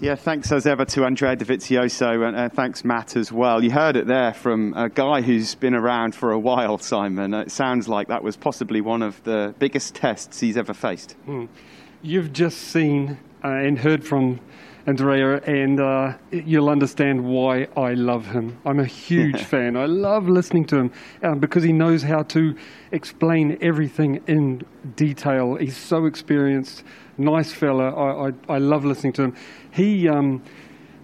Yeah, 0.00 0.16
thanks 0.16 0.50
as 0.50 0.66
ever 0.66 0.84
to 0.86 1.04
Andrea 1.04 1.36
Dovizioso, 1.36 2.26
and 2.26 2.36
uh, 2.36 2.48
thanks 2.48 2.84
Matt 2.84 3.16
as 3.16 3.30
well. 3.30 3.62
You 3.62 3.70
heard 3.70 3.96
it 3.96 4.06
there 4.06 4.34
from 4.34 4.74
a 4.74 4.88
guy 4.88 5.22
who's 5.22 5.54
been 5.54 5.74
around 5.74 6.14
for 6.14 6.32
a 6.32 6.38
while, 6.38 6.78
Simon. 6.78 7.32
Uh, 7.32 7.40
it 7.42 7.52
sounds 7.52 7.86
like 7.88 8.08
that 8.08 8.24
was 8.24 8.36
possibly 8.36 8.80
one 8.80 9.02
of 9.02 9.22
the 9.22 9.54
biggest 9.58 9.94
tests 9.94 10.40
he's 10.40 10.56
ever 10.56 10.74
faced. 10.74 11.14
Mm. 11.28 11.48
You've 12.02 12.32
just 12.32 12.58
seen 12.58 13.18
uh, 13.44 13.48
and 13.48 13.78
heard 13.78 14.04
from 14.04 14.40
Andrea, 14.86 15.36
and 15.44 15.80
uh, 15.80 16.12
you'll 16.30 16.68
understand 16.68 17.24
why 17.24 17.68
I 17.74 17.94
love 17.94 18.26
him. 18.26 18.58
I'm 18.66 18.80
a 18.80 18.84
huge 18.84 19.42
fan. 19.52 19.76
I 19.76 19.86
love 19.86 20.28
listening 20.28 20.66
to 20.66 20.76
him 20.76 20.92
uh, 21.22 21.34
because 21.36 21.62
he 21.62 21.72
knows 21.72 22.02
how 22.02 22.22
to 22.24 22.54
explain 22.92 23.56
everything 23.62 24.22
in 24.26 24.62
detail. 24.94 25.54
He's 25.54 25.76
so 25.76 26.04
experienced, 26.04 26.84
nice 27.16 27.50
fella. 27.50 27.94
I, 27.94 28.28
I, 28.28 28.32
I 28.56 28.58
love 28.58 28.84
listening 28.84 29.14
to 29.14 29.22
him. 29.22 29.36
He, 29.70 30.06
um, 30.06 30.42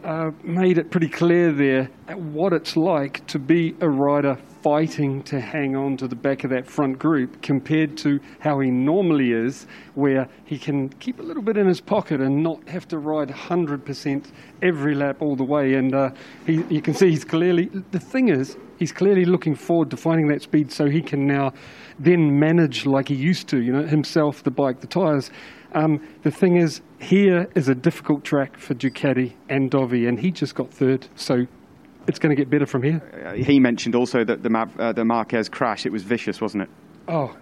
uh, 0.05 0.31
made 0.43 0.79
it 0.79 0.91
pretty 0.91 1.09
clear 1.09 1.53
there 1.53 1.85
what 2.17 2.53
it's 2.53 2.77
like 2.77 3.27
to 3.27 3.39
be 3.39 3.75
a 3.81 3.89
rider 3.89 4.37
fighting 4.63 5.23
to 5.23 5.41
hang 5.41 5.75
on 5.75 5.97
to 5.97 6.07
the 6.07 6.17
back 6.17 6.45
of 6.45 6.51
that 6.51 6.67
front 6.67 6.99
group 6.99 7.41
compared 7.43 7.97
to 7.97 8.21
how 8.41 8.61
he 8.61 8.71
normally 8.71 9.33
is, 9.33 9.67
where 9.95 10.29
he 10.45 10.59
can 10.59 10.89
keep 11.01 11.19
a 11.19 11.23
little 11.23 11.43
bit 11.43 11.57
in 11.57 11.67
his 11.67 11.81
pocket 11.81 12.21
and 12.21 12.43
not 12.43 12.67
have 12.69 12.87
to 12.87 12.99
ride 12.99 13.29
100% 13.29 14.31
every 14.63 14.95
lap 14.95 15.23
all 15.23 15.35
the 15.35 15.45
way. 15.45 15.75
And 15.75 15.95
uh, 15.95 16.11
he, 16.47 16.63
you 16.69 16.83
can 16.83 16.95
see 16.95 17.11
he's 17.11 17.25
clearly, 17.25 17.71
the 17.91 18.01
thing 18.01 18.29
is, 18.29 18.57
he's 18.79 18.93
clearly 18.93 19.25
looking 19.25 19.55
forward 19.55 19.91
to 19.91 19.97
finding 19.97 20.29
that 20.29 20.43
speed 20.43 20.71
so 20.71 20.87
he 20.87 21.01
can 21.01 21.27
now 21.27 21.53
then 21.99 22.39
manage 22.39 22.87
like 22.87 23.09
he 23.09 23.15
used 23.15 23.49
to, 23.49 23.63
you 23.63 23.73
know, 23.73 23.87
himself, 23.87 24.43
the 24.43 24.51
bike, 24.51 24.81
the 24.81 24.87
tyres. 24.87 25.31
Um, 25.73 26.01
the 26.23 26.31
thing 26.31 26.57
is, 26.57 26.83
here 27.01 27.49
is 27.55 27.69
a 27.69 27.75
difficult 27.75 28.25
track 28.25 28.57
for 28.59 28.75
Ducati 28.75 29.33
and 29.49 29.71
Dovi, 29.71 30.07
and 30.09 30.21
he 30.21 30.31
just 30.31 30.55
got 30.55 30.71
third. 30.71 31.09
So 31.17 31.47
it's 32.07 32.19
going 32.19 32.35
to 32.35 32.37
get 32.37 32.51
better 32.51 32.67
from 32.67 32.83
here. 32.83 33.03
Uh, 33.25 33.33
he 33.33 33.59
mentioned 33.59 33.95
also 33.95 34.25
that 34.25 34.43
the, 34.43 34.69
uh, 34.79 34.93
the 34.93 35.05
Marquez 35.05 35.49
crash, 35.49 35.87
it 35.87 35.93
was 35.93 36.03
vicious, 36.03 36.41
wasn't 36.41 36.65
it? 36.65 36.71
Oh, 37.09 37.35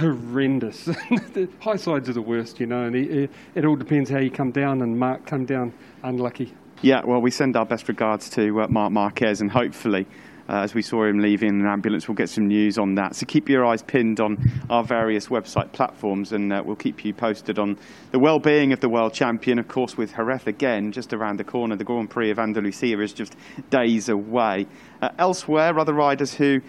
horrendous. 0.00 0.84
the 0.86 1.48
high 1.60 1.76
sides 1.76 2.08
are 2.08 2.14
the 2.14 2.22
worst, 2.22 2.58
you 2.58 2.66
know, 2.66 2.84
and 2.84 2.96
he, 2.96 3.28
it 3.54 3.64
all 3.64 3.76
depends 3.76 4.10
how 4.10 4.18
you 4.18 4.30
come 4.30 4.50
down, 4.50 4.82
and 4.82 4.98
Marc 4.98 5.26
come 5.26 5.44
down 5.44 5.72
unlucky. 6.02 6.52
Yeah, 6.82 7.02
well, 7.04 7.20
we 7.20 7.30
send 7.30 7.56
our 7.56 7.64
best 7.64 7.88
regards 7.88 8.28
to 8.30 8.62
uh, 8.62 8.68
Marc 8.68 8.92
Marquez, 8.92 9.40
and 9.40 9.50
hopefully 9.50 10.06
uh, 10.48 10.58
as 10.58 10.74
we 10.74 10.82
saw 10.82 11.04
him 11.04 11.20
leaving 11.20 11.60
an 11.60 11.66
ambulance. 11.66 12.08
We'll 12.08 12.14
get 12.14 12.28
some 12.28 12.48
news 12.48 12.78
on 12.78 12.94
that. 12.96 13.14
So 13.16 13.26
keep 13.26 13.48
your 13.48 13.64
eyes 13.64 13.82
pinned 13.82 14.20
on 14.20 14.38
our 14.70 14.84
various 14.84 15.28
website 15.28 15.72
platforms, 15.72 16.32
and 16.32 16.52
uh, 16.52 16.62
we'll 16.64 16.76
keep 16.76 17.04
you 17.04 17.14
posted 17.14 17.58
on 17.58 17.78
the 18.10 18.18
well-being 18.18 18.72
of 18.72 18.80
the 18.80 18.88
world 18.88 19.14
champion. 19.14 19.58
Of 19.58 19.68
course, 19.68 19.96
with 19.96 20.14
Jerez 20.14 20.46
again 20.46 20.92
just 20.92 21.12
around 21.12 21.38
the 21.38 21.44
corner, 21.44 21.76
the 21.76 21.84
Grand 21.84 22.10
Prix 22.10 22.30
of 22.30 22.38
Andalusia 22.38 23.00
is 23.00 23.12
just 23.12 23.36
days 23.70 24.08
away. 24.08 24.66
Uh, 25.00 25.10
elsewhere, 25.18 25.78
other 25.78 25.94
riders 25.94 26.34
who 26.34 26.60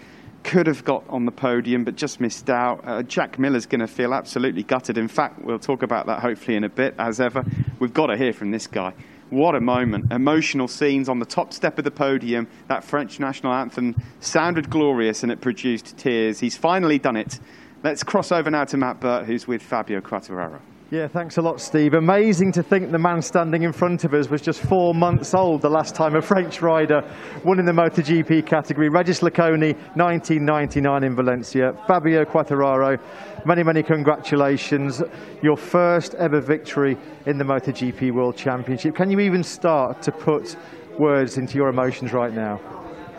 could 0.46 0.68
have 0.68 0.84
got 0.84 1.02
on 1.08 1.24
the 1.24 1.32
podium 1.32 1.82
but 1.82 1.96
just 1.96 2.20
missed 2.20 2.48
out. 2.48 2.80
Uh, 2.84 3.02
Jack 3.02 3.36
Miller's 3.36 3.66
going 3.66 3.80
to 3.80 3.88
feel 3.88 4.14
absolutely 4.14 4.62
gutted. 4.62 4.96
In 4.96 5.08
fact, 5.08 5.42
we'll 5.42 5.58
talk 5.58 5.82
about 5.82 6.06
that 6.06 6.20
hopefully 6.20 6.56
in 6.56 6.62
a 6.62 6.68
bit. 6.68 6.94
As 6.98 7.20
ever, 7.20 7.44
we've 7.80 7.92
got 7.92 8.06
to 8.06 8.16
hear 8.16 8.32
from 8.32 8.52
this 8.52 8.68
guy. 8.68 8.92
What 9.30 9.56
a 9.56 9.60
moment. 9.60 10.12
Emotional 10.12 10.68
scenes 10.68 11.08
on 11.08 11.18
the 11.18 11.26
top 11.26 11.52
step 11.52 11.78
of 11.78 11.84
the 11.84 11.90
podium. 11.90 12.46
That 12.68 12.84
French 12.84 13.18
national 13.18 13.52
anthem 13.52 14.00
sounded 14.20 14.70
glorious 14.70 15.22
and 15.24 15.32
it 15.32 15.40
produced 15.40 15.96
tears. 15.96 16.38
He's 16.38 16.56
finally 16.56 16.98
done 16.98 17.16
it. 17.16 17.40
Let's 17.82 18.04
cross 18.04 18.30
over 18.30 18.50
now 18.50 18.64
to 18.66 18.76
Matt 18.76 19.00
Burt, 19.00 19.26
who's 19.26 19.48
with 19.48 19.62
Fabio 19.62 20.00
Quartararo. 20.00 20.60
Yeah, 20.88 21.08
thanks 21.08 21.36
a 21.36 21.42
lot, 21.42 21.60
Steve. 21.60 21.94
Amazing 21.94 22.52
to 22.52 22.62
think 22.62 22.92
the 22.92 22.98
man 22.98 23.20
standing 23.20 23.64
in 23.64 23.72
front 23.72 24.04
of 24.04 24.14
us 24.14 24.30
was 24.30 24.40
just 24.40 24.60
four 24.60 24.94
months 24.94 25.34
old 25.34 25.62
the 25.62 25.68
last 25.68 25.96
time 25.96 26.14
a 26.14 26.22
French 26.22 26.62
rider 26.62 27.02
won 27.44 27.58
in 27.58 27.66
the 27.66 27.72
MotoGP 27.72 28.46
category. 28.46 28.88
Regis 28.88 29.18
Laconi, 29.18 29.74
1999 29.96 31.02
in 31.02 31.16
Valencia. 31.16 31.72
Fabio 31.88 32.24
Quartararo, 32.24 33.00
many, 33.44 33.64
many 33.64 33.82
congratulations. 33.82 35.02
Your 35.42 35.56
first 35.56 36.14
ever 36.14 36.40
victory 36.40 36.96
in 37.26 37.36
the 37.36 37.44
MotoGP 37.44 38.12
World 38.12 38.36
Championship. 38.36 38.94
Can 38.94 39.10
you 39.10 39.18
even 39.18 39.42
start 39.42 40.02
to 40.02 40.12
put 40.12 40.56
words 41.00 41.36
into 41.36 41.56
your 41.56 41.68
emotions 41.68 42.12
right 42.12 42.32
now? 42.32 42.60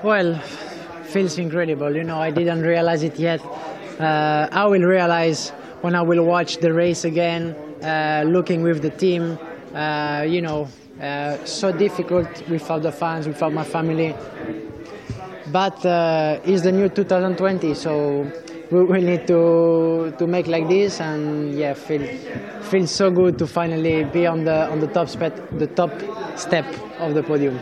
Well, 0.05 0.39
feels 1.03 1.37
incredible. 1.37 1.93
You 1.93 2.05
know, 2.05 2.19
I 2.21 2.31
didn't 2.31 2.61
realize 2.61 3.03
it 3.03 3.19
yet. 3.19 3.41
Uh, 3.99 4.47
I 4.53 4.65
will 4.67 4.83
realize 4.83 5.51
when 5.81 5.95
I 5.95 6.01
will 6.01 6.23
watch 6.25 6.57
the 6.57 6.73
race 6.73 7.05
again, 7.05 7.55
uh, 7.83 8.23
looking 8.25 8.63
with 8.63 8.81
the 8.81 8.89
team, 8.89 9.37
uh, 9.73 10.25
you 10.27 10.41
know, 10.41 10.67
uh, 11.01 11.43
so 11.45 11.71
difficult 11.71 12.27
without 12.49 12.81
the 12.81 12.91
fans, 12.91 13.27
without 13.27 13.53
my 13.53 13.63
family. 13.63 14.15
But 15.51 15.85
uh, 15.85 16.39
it's 16.43 16.63
the 16.63 16.71
new 16.71 16.89
2020, 16.89 17.73
so 17.75 18.29
we 18.71 18.83
will 18.83 19.01
need 19.01 19.27
to 19.27 20.13
to 20.17 20.27
make 20.27 20.47
like 20.47 20.67
this, 20.67 20.99
and 20.99 21.53
yeah, 21.53 21.73
feel 21.73 22.05
feels 22.63 22.91
so 22.91 23.09
good 23.09 23.37
to 23.39 23.47
finally 23.47 24.03
be 24.03 24.27
on 24.27 24.43
the 24.43 24.69
on 24.69 24.79
the 24.79 24.87
top 24.87 25.07
step, 25.07 25.33
the 25.57 25.67
top 25.67 25.91
step 26.35 26.65
of 26.99 27.13
the 27.13 27.23
podium. 27.23 27.59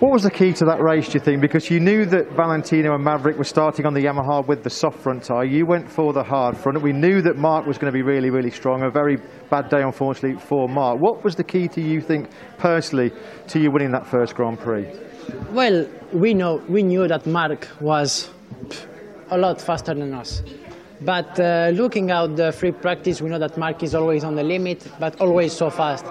What 0.00 0.12
was 0.12 0.22
the 0.22 0.30
key 0.30 0.54
to 0.54 0.64
that 0.64 0.80
race, 0.80 1.08
do 1.08 1.18
you 1.18 1.20
think? 1.20 1.42
Because 1.42 1.70
you 1.70 1.78
knew 1.78 2.06
that 2.06 2.30
Valentino 2.32 2.94
and 2.94 3.04
Maverick 3.04 3.36
were 3.36 3.44
starting 3.44 3.84
on 3.84 3.92
the 3.92 4.02
Yamaha 4.02 4.46
with 4.46 4.62
the 4.64 4.70
soft 4.70 4.98
front 4.98 5.22
tyre. 5.22 5.44
You 5.44 5.66
went 5.66 5.90
for 5.90 6.14
the 6.14 6.22
hard 6.22 6.56
front. 6.56 6.80
We 6.80 6.94
knew 6.94 7.20
that 7.20 7.36
Marc 7.36 7.66
was 7.66 7.76
going 7.76 7.92
to 7.92 7.94
be 7.94 8.00
really, 8.00 8.30
really 8.30 8.50
strong. 8.50 8.82
A 8.82 8.90
very 8.90 9.18
bad 9.50 9.68
day, 9.68 9.82
unfortunately, 9.82 10.40
for 10.40 10.70
Marc. 10.70 10.98
What 11.02 11.22
was 11.22 11.36
the 11.36 11.44
key 11.44 11.68
to 11.68 11.82
you 11.82 12.00
think, 12.00 12.30
personally, 12.56 13.12
to 13.48 13.60
you 13.60 13.70
winning 13.70 13.92
that 13.92 14.06
first 14.06 14.34
Grand 14.34 14.58
Prix? 14.58 14.86
Well, 15.50 15.86
we 16.14 16.32
know 16.32 16.62
we 16.66 16.82
knew 16.82 17.06
that 17.06 17.26
Marc 17.26 17.68
was 17.78 18.30
a 19.30 19.36
lot 19.36 19.60
faster 19.60 19.92
than 19.92 20.14
us. 20.14 20.42
But 21.02 21.38
uh, 21.38 21.72
looking 21.74 22.10
at 22.10 22.36
the 22.36 22.52
free 22.52 22.72
practice, 22.72 23.20
we 23.20 23.28
know 23.28 23.38
that 23.38 23.58
Marc 23.58 23.82
is 23.82 23.94
always 23.94 24.24
on 24.24 24.34
the 24.34 24.44
limit, 24.44 24.90
but 24.98 25.20
always 25.20 25.52
so 25.52 25.68
fast 25.68 26.06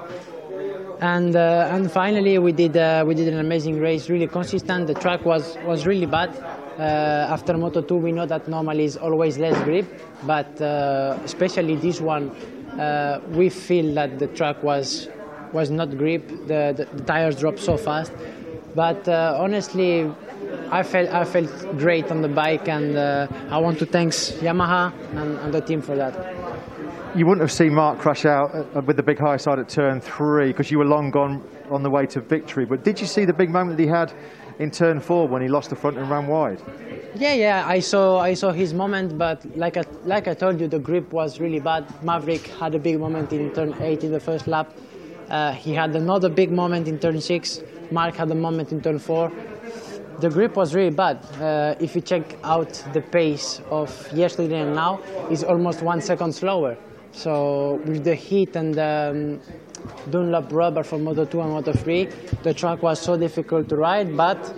and 1.01 1.35
uh, 1.35 1.69
and 1.71 1.89
finally 1.91 2.37
we 2.39 2.51
did 2.51 2.75
uh, 2.75 3.03
we 3.07 3.15
did 3.15 3.27
an 3.27 3.39
amazing 3.39 3.79
race, 3.79 4.09
really 4.09 4.27
consistent. 4.27 4.87
The 4.87 4.93
track 4.93 5.25
was 5.25 5.57
was 5.65 5.85
really 5.85 6.05
bad. 6.05 6.29
Uh, 6.77 7.27
after 7.29 7.57
Moto 7.57 7.81
2, 7.81 7.95
we 7.97 8.13
know 8.13 8.25
that 8.25 8.47
normally 8.47 8.85
is 8.85 8.95
always 8.95 9.37
less 9.37 9.61
grip, 9.63 9.85
but 10.23 10.61
uh, 10.61 11.17
especially 11.25 11.75
this 11.75 11.99
one, 11.99 12.29
uh, 12.79 13.19
we 13.31 13.49
feel 13.49 13.93
that 13.95 14.17
the 14.17 14.27
track 14.27 14.61
was 14.63 15.09
was 15.51 15.69
not 15.69 15.97
grip. 15.97 16.27
The, 16.47 16.73
the, 16.77 16.87
the 16.93 17.03
tires 17.03 17.35
dropped 17.35 17.59
so 17.59 17.77
fast, 17.77 18.11
but 18.75 19.07
uh, 19.07 19.37
honestly. 19.39 20.11
I 20.71 20.83
felt 20.83 21.09
I 21.09 21.25
felt 21.25 21.49
great 21.77 22.09
on 22.11 22.21
the 22.21 22.27
bike, 22.27 22.67
and 22.67 22.97
I 22.97 23.57
want 23.57 23.77
to 23.79 23.85
thank 23.85 24.13
Yamaha 24.13 24.93
and, 25.15 25.37
and 25.39 25.53
the 25.53 25.61
team 25.61 25.81
for 25.81 25.95
that 25.95 26.13
you 27.15 27.25
wouldn't 27.25 27.41
have 27.41 27.51
seen 27.51 27.73
Marc 27.73 27.99
crash 27.99 28.25
out 28.25 28.53
uh, 28.53 28.81
with 28.81 28.95
the 28.95 29.03
big 29.03 29.17
high 29.17 29.37
side 29.37 29.59
at 29.59 29.67
turn 29.67 29.99
three 29.99 30.47
because 30.47 30.69
you 30.69 30.77
were 30.77 30.85
long 30.85 31.09
gone 31.09 31.43
on 31.69 31.81
the 31.81 31.89
way 31.89 32.05
to 32.05 32.21
victory. 32.21 32.65
But 32.65 32.83
did 32.83 32.99
you 33.01 33.07
see 33.07 33.25
the 33.25 33.33
big 33.33 33.49
moment 33.49 33.77
that 33.77 33.83
he 33.83 33.89
had 33.89 34.13
in 34.59 34.69
turn 34.69 34.99
four 34.99 35.27
when 35.27 35.41
he 35.41 35.47
lost 35.47 35.69
the 35.69 35.75
front 35.75 35.97
and 35.97 36.09
ran 36.09 36.27
wide? 36.27 36.61
Yeah, 37.15 37.33
yeah, 37.33 37.65
I 37.67 37.79
saw 37.79 38.19
I 38.19 38.35
saw 38.35 38.51
his 38.51 38.73
moment, 38.73 39.17
but 39.17 39.43
like 39.57 39.77
I, 39.77 39.83
like 40.05 40.27
I 40.27 40.35
told 40.35 40.59
you, 40.59 40.67
the 40.67 40.79
grip 40.79 41.11
was 41.11 41.39
really 41.39 41.59
bad. 41.59 41.85
Maverick 42.03 42.45
had 42.47 42.75
a 42.75 42.79
big 42.79 42.99
moment 42.99 43.33
in 43.33 43.51
turn 43.53 43.75
eight 43.81 44.03
in 44.03 44.11
the 44.11 44.19
first 44.19 44.47
lap. 44.47 44.71
Uh, 45.29 45.51
he 45.51 45.73
had 45.73 45.95
another 45.95 46.29
big 46.29 46.51
moment 46.51 46.87
in 46.87 46.99
turn 46.99 47.19
six. 47.21 47.61
Marc 47.91 48.15
had 48.15 48.29
a 48.29 48.35
moment 48.35 48.71
in 48.71 48.81
turn 48.81 48.99
four. 48.99 49.31
The 50.19 50.29
grip 50.29 50.55
was 50.55 50.75
really 50.75 50.91
bad. 50.91 51.25
Uh, 51.41 51.75
if 51.79 51.95
you 51.95 52.01
check 52.01 52.37
out 52.43 52.83
the 52.93 53.01
pace 53.01 53.61
of 53.71 53.89
yesterday 54.13 54.59
and 54.59 54.75
now, 54.75 54.99
it's 55.31 55.43
almost 55.43 55.81
one 55.81 56.01
second 56.01 56.33
slower. 56.33 56.77
So 57.11 57.81
with 57.85 58.03
the 58.03 58.15
heat 58.15 58.55
and 58.55 58.73
the 58.73 59.39
um, 59.43 60.11
Dunlop 60.11 60.51
rubber 60.51 60.83
for 60.83 60.97
Moto 60.97 61.25
2 61.25 61.41
and 61.41 61.51
Moto 61.51 61.73
3, 61.73 62.05
the 62.43 62.53
track 62.53 62.83
was 62.83 62.99
so 62.99 63.17
difficult 63.17 63.69
to 63.69 63.75
ride, 63.75 64.15
but 64.15 64.53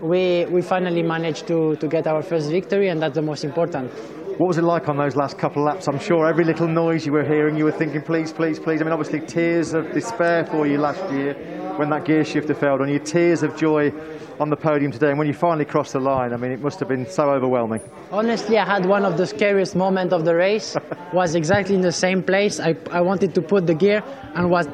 we, 0.00 0.44
we 0.46 0.62
finally 0.62 1.02
managed 1.02 1.46
to, 1.48 1.76
to 1.76 1.88
get 1.88 2.06
our 2.06 2.22
first 2.22 2.50
victory, 2.50 2.88
and 2.88 3.02
that's 3.02 3.14
the 3.14 3.22
most 3.22 3.44
important. 3.44 3.90
What 4.38 4.48
was 4.48 4.58
it 4.58 4.62
like 4.62 4.88
on 4.88 4.98
those 4.98 5.16
last 5.16 5.38
couple 5.38 5.66
of 5.66 5.74
laps? 5.74 5.88
I'm 5.88 5.98
sure 5.98 6.26
every 6.26 6.44
little 6.44 6.68
noise 6.68 7.06
you 7.06 7.12
were 7.12 7.24
hearing, 7.24 7.56
you 7.56 7.64
were 7.64 7.72
thinking, 7.72 8.02
please, 8.02 8.32
please, 8.32 8.58
please. 8.58 8.80
I 8.80 8.84
mean, 8.84 8.92
obviously, 8.92 9.20
tears 9.20 9.72
of 9.72 9.92
despair 9.92 10.44
for 10.44 10.66
you 10.66 10.78
last 10.78 11.10
year 11.10 11.34
when 11.78 11.90
that 11.90 12.04
gear 12.04 12.24
shifter 12.24 12.54
failed 12.54 12.80
on 12.80 12.88
you, 12.88 12.98
tears 12.98 13.42
of 13.42 13.56
joy 13.56 13.92
on 14.40 14.50
the 14.50 14.56
podium 14.56 14.92
today. 14.92 15.10
And 15.10 15.18
when 15.18 15.26
you 15.26 15.34
finally 15.34 15.64
crossed 15.64 15.92
the 15.92 16.00
line, 16.00 16.32
I 16.32 16.36
mean, 16.36 16.52
it 16.52 16.60
must 16.60 16.78
have 16.80 16.88
been 16.88 17.08
so 17.08 17.30
overwhelming. 17.30 17.80
Honestly, 18.10 18.58
I 18.58 18.64
had 18.64 18.86
one 18.86 19.04
of 19.04 19.16
the 19.16 19.26
scariest 19.26 19.74
moments 19.76 20.12
of 20.12 20.24
the 20.24 20.34
race. 20.34 20.76
was 21.12 21.34
exactly 21.34 21.74
in 21.74 21.80
the 21.80 21.92
same 21.92 22.22
place. 22.22 22.60
I, 22.60 22.76
I 22.90 23.00
wanted 23.00 23.34
to 23.34 23.42
put 23.42 23.66
the 23.66 23.74
gear 23.74 24.02
and 24.34 24.50
was. 24.50 24.66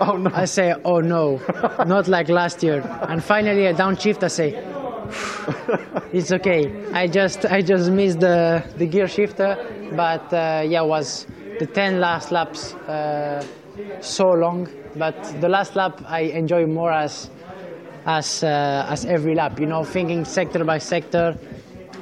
Oh 0.00 0.16
no! 0.16 0.30
I 0.32 0.44
say, 0.46 0.74
oh 0.84 1.00
no, 1.00 1.40
not 1.86 2.08
like 2.08 2.28
last 2.28 2.62
year. 2.62 2.80
And 3.08 3.22
finally, 3.22 3.68
I 3.68 3.72
downshift. 3.74 4.22
I 4.22 4.28
say, 4.28 4.54
it's 6.12 6.32
okay. 6.32 6.72
I 6.92 7.06
just 7.06 7.44
I 7.44 7.62
just 7.62 7.90
missed 7.90 8.20
the 8.20 8.64
the 8.76 8.86
gear 8.86 9.06
shifter, 9.06 9.56
but 9.92 10.32
uh, 10.32 10.64
yeah, 10.66 10.82
was 10.82 11.26
the 11.60 11.66
10 11.66 12.00
last 12.00 12.32
laps 12.32 12.72
uh, 12.88 13.44
so 14.00 14.32
long. 14.32 14.68
But 14.96 15.22
the 15.40 15.48
last 15.48 15.76
lap 15.76 16.02
I 16.06 16.20
enjoy 16.20 16.66
more 16.66 16.92
as 16.92 17.30
as 18.06 18.42
uh, 18.42 18.86
as 18.88 19.04
every 19.04 19.34
lap. 19.34 19.60
You 19.60 19.66
know, 19.66 19.84
thinking 19.84 20.24
sector 20.24 20.64
by 20.64 20.78
sector. 20.78 21.36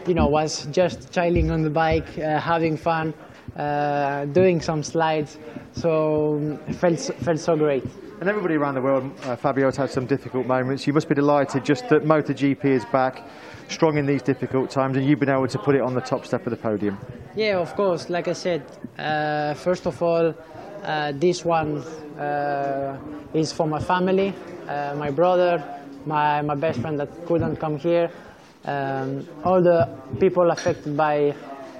You 0.06 0.14
know, 0.14 0.26
was 0.26 0.66
just 0.70 1.12
chilling 1.12 1.50
on 1.50 1.62
the 1.62 1.70
bike, 1.70 2.18
uh, 2.18 2.40
having 2.40 2.78
fun, 2.78 3.12
uh, 3.56 4.24
doing 4.26 4.60
some 4.60 4.82
slides. 4.82 5.38
So 5.72 6.36
um, 6.36 6.58
it 6.66 6.76
felt 6.76 6.98
felt 6.98 7.40
so 7.40 7.56
great. 7.56 7.84
And 8.20 8.28
everybody 8.28 8.54
around 8.54 8.74
the 8.74 8.80
world, 8.80 9.12
uh, 9.24 9.36
Fabio, 9.36 9.66
has 9.66 9.76
had 9.76 9.90
some 9.90 10.06
difficult 10.06 10.46
moments. 10.46 10.86
You 10.88 10.92
must 10.92 11.08
be 11.08 11.14
delighted 11.14 11.64
just 11.64 11.88
that 11.88 12.02
MotoGP 12.02 12.64
is 12.64 12.84
back, 12.86 13.22
strong 13.68 13.96
in 13.96 14.06
these 14.06 14.22
difficult 14.22 14.70
times, 14.70 14.96
and 14.96 15.06
you've 15.06 15.20
been 15.20 15.28
able 15.28 15.46
to 15.46 15.58
put 15.58 15.76
it 15.76 15.82
on 15.82 15.94
the 15.94 16.00
top 16.00 16.26
step 16.26 16.44
of 16.44 16.50
the 16.50 16.56
podium. 16.56 16.98
Yeah, 17.36 17.58
of 17.58 17.76
course. 17.76 18.10
Like 18.10 18.26
I 18.26 18.32
said, 18.32 18.64
uh, 18.98 19.54
first 19.54 19.86
of 19.86 20.02
all, 20.02 20.34
this 21.12 21.44
one 21.44 21.82
uh, 22.18 22.96
is 23.34 23.52
for 23.52 23.66
my 23.66 23.78
family, 23.78 24.32
uh, 24.68 24.94
my 24.96 25.10
brother, 25.10 25.62
my, 26.06 26.40
my 26.42 26.54
best 26.54 26.80
friend 26.80 26.98
that 26.98 27.08
couldn't 27.26 27.56
come 27.56 27.78
here, 27.78 28.10
um, 28.64 29.26
all 29.44 29.60
the 29.62 29.88
people 30.18 30.50
affected 30.50 30.96
by 30.96 31.34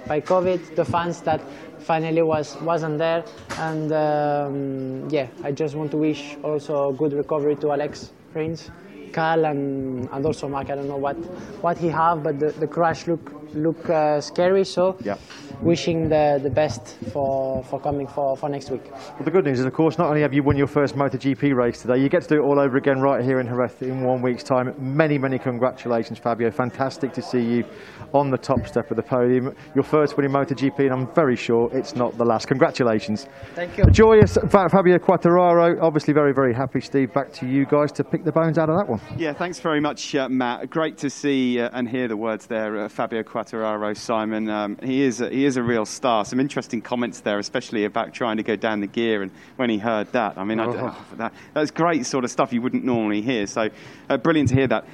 by 0.07 0.21
COVID, 0.21 0.75
the 0.75 0.85
fans 0.85 1.21
that 1.21 1.39
finally 1.79 2.21
was 2.21 2.57
wasn't 2.61 2.97
there, 2.97 3.23
and 3.57 3.91
um, 3.91 5.09
yeah, 5.09 5.27
I 5.43 5.51
just 5.51 5.75
want 5.75 5.91
to 5.91 5.97
wish 5.97 6.37
also 6.43 6.91
good 6.93 7.13
recovery 7.13 7.55
to 7.57 7.71
Alex 7.71 8.11
Rins, 8.33 8.71
Cal, 9.13 9.45
and, 9.45 10.09
and 10.11 10.25
also 10.25 10.47
Marc. 10.47 10.69
I 10.69 10.75
don't 10.75 10.87
know 10.87 10.97
what 10.97 11.15
what 11.61 11.77
he 11.77 11.89
have, 11.89 12.23
but 12.23 12.39
the, 12.39 12.51
the 12.51 12.67
crash 12.67 13.07
look 13.07 13.31
look 13.53 13.89
uh, 13.89 14.21
scary. 14.21 14.65
So 14.65 14.97
Yeah. 15.03 15.17
Wishing 15.61 16.07
the, 16.07 16.39
the 16.41 16.49
best 16.49 16.97
for, 17.11 17.63
for 17.65 17.79
coming 17.81 18.07
for, 18.07 18.37
for 18.37 18.47
next 18.47 18.69
week. 18.69 18.89
Well, 18.91 19.23
the 19.23 19.31
good 19.31 19.43
news 19.43 19.59
is, 19.59 19.65
of 19.65 19.73
course, 19.73 19.97
not 19.97 20.07
only 20.07 20.21
have 20.21 20.33
you 20.33 20.41
won 20.41 20.55
your 20.55 20.67
first 20.67 20.95
MotoGP 20.95 21.53
race 21.53 21.81
today, 21.81 21.97
you 21.97 22.07
get 22.07 22.21
to 22.23 22.29
do 22.29 22.35
it 22.35 22.45
all 22.45 22.59
over 22.59 22.77
again 22.77 23.01
right 23.01 23.23
here 23.23 23.39
in 23.41 23.47
Jerez 23.47 23.81
in 23.81 24.03
one 24.03 24.21
week's 24.21 24.43
time. 24.43 24.73
Many, 24.77 25.17
many 25.17 25.37
congratulations, 25.37 26.17
Fabio. 26.17 26.49
Fantastic 26.49 27.11
to 27.13 27.21
see 27.21 27.41
you 27.41 27.65
on 28.13 28.31
the 28.31 28.37
top 28.37 28.65
step 28.67 28.89
of 28.89 28.97
the 28.97 29.03
podium. 29.03 29.53
Your 29.75 29.83
first 29.83 30.15
win 30.15 30.25
in 30.25 30.31
MotoGP, 30.31 30.79
and 30.79 30.91
I'm 30.91 31.13
very 31.13 31.35
sure 31.35 31.69
it's 31.73 31.95
not 31.95 32.17
the 32.17 32.25
last. 32.25 32.47
Congratulations. 32.47 33.27
Thank 33.53 33.77
you. 33.77 33.83
Joyous 33.91 34.37
Fabio 34.49 34.97
Quartararo, 34.97 35.81
obviously 35.81 36.13
very, 36.13 36.33
very 36.33 36.53
happy, 36.53 36.79
Steve. 36.79 37.13
Back 37.13 37.33
to 37.33 37.47
you 37.47 37.65
guys 37.65 37.91
to 37.93 38.03
pick 38.03 38.23
the 38.23 38.31
bones 38.31 38.57
out 38.57 38.69
of 38.69 38.77
that 38.77 38.87
one. 38.87 39.01
Yeah, 39.17 39.33
thanks 39.33 39.59
very 39.59 39.81
much, 39.81 40.15
uh, 40.15 40.29
Matt. 40.29 40.69
Great 40.69 40.97
to 40.99 41.09
see 41.09 41.59
uh, 41.59 41.69
and 41.73 41.87
hear 41.87 42.07
the 42.07 42.17
words 42.17 42.47
there, 42.47 42.85
uh, 42.85 42.89
Fabio 42.89 43.23
Quartararo, 43.23 43.95
Simon. 43.95 44.49
Um, 44.49 44.77
he 44.81 45.03
is 45.03 45.21
a, 45.21 45.29
he 45.29 45.45
is 45.45 45.48
a 45.57 45.63
real 45.63 45.85
star. 45.85 46.25
Some 46.25 46.39
interesting 46.39 46.81
comments 46.81 47.21
there, 47.21 47.39
especially 47.39 47.85
about 47.85 48.13
trying 48.13 48.37
to 48.37 48.43
go 48.43 48.55
down 48.55 48.79
the 48.81 48.87
gear 48.87 49.21
and 49.21 49.31
when 49.57 49.69
he 49.69 49.77
heard 49.77 50.11
that. 50.13 50.37
I 50.37 50.43
mean, 50.43 50.59
I 50.59 50.65
don't- 50.65 51.17
that, 51.17 51.33
that's 51.53 51.71
great 51.71 52.05
sort 52.05 52.23
of 52.23 52.31
stuff 52.31 52.51
you 52.53 52.61
wouldn't 52.61 52.83
normally 52.83 53.21
hear. 53.21 53.47
So 53.47 53.69
uh, 54.09 54.17
brilliant 54.17 54.49
to 54.49 54.55
hear 54.55 54.67
that. 54.67 54.85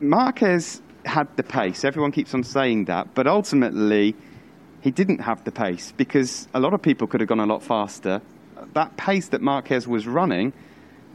Marquez 0.00 0.80
had 1.04 1.34
the 1.36 1.42
pace. 1.42 1.84
Everyone 1.84 2.12
keeps 2.12 2.34
on 2.34 2.44
saying 2.44 2.86
that, 2.86 3.14
but 3.14 3.26
ultimately 3.26 4.14
he 4.80 4.90
didn't 4.90 5.18
have 5.20 5.42
the 5.44 5.50
pace 5.52 5.92
because 5.96 6.48
a 6.54 6.60
lot 6.60 6.72
of 6.74 6.82
people 6.82 7.06
could 7.06 7.20
have 7.20 7.28
gone 7.28 7.40
a 7.40 7.46
lot 7.46 7.62
faster. 7.62 8.20
That 8.74 8.96
pace 8.96 9.28
that 9.28 9.40
Marquez 9.40 9.88
was 9.88 10.06
running 10.06 10.52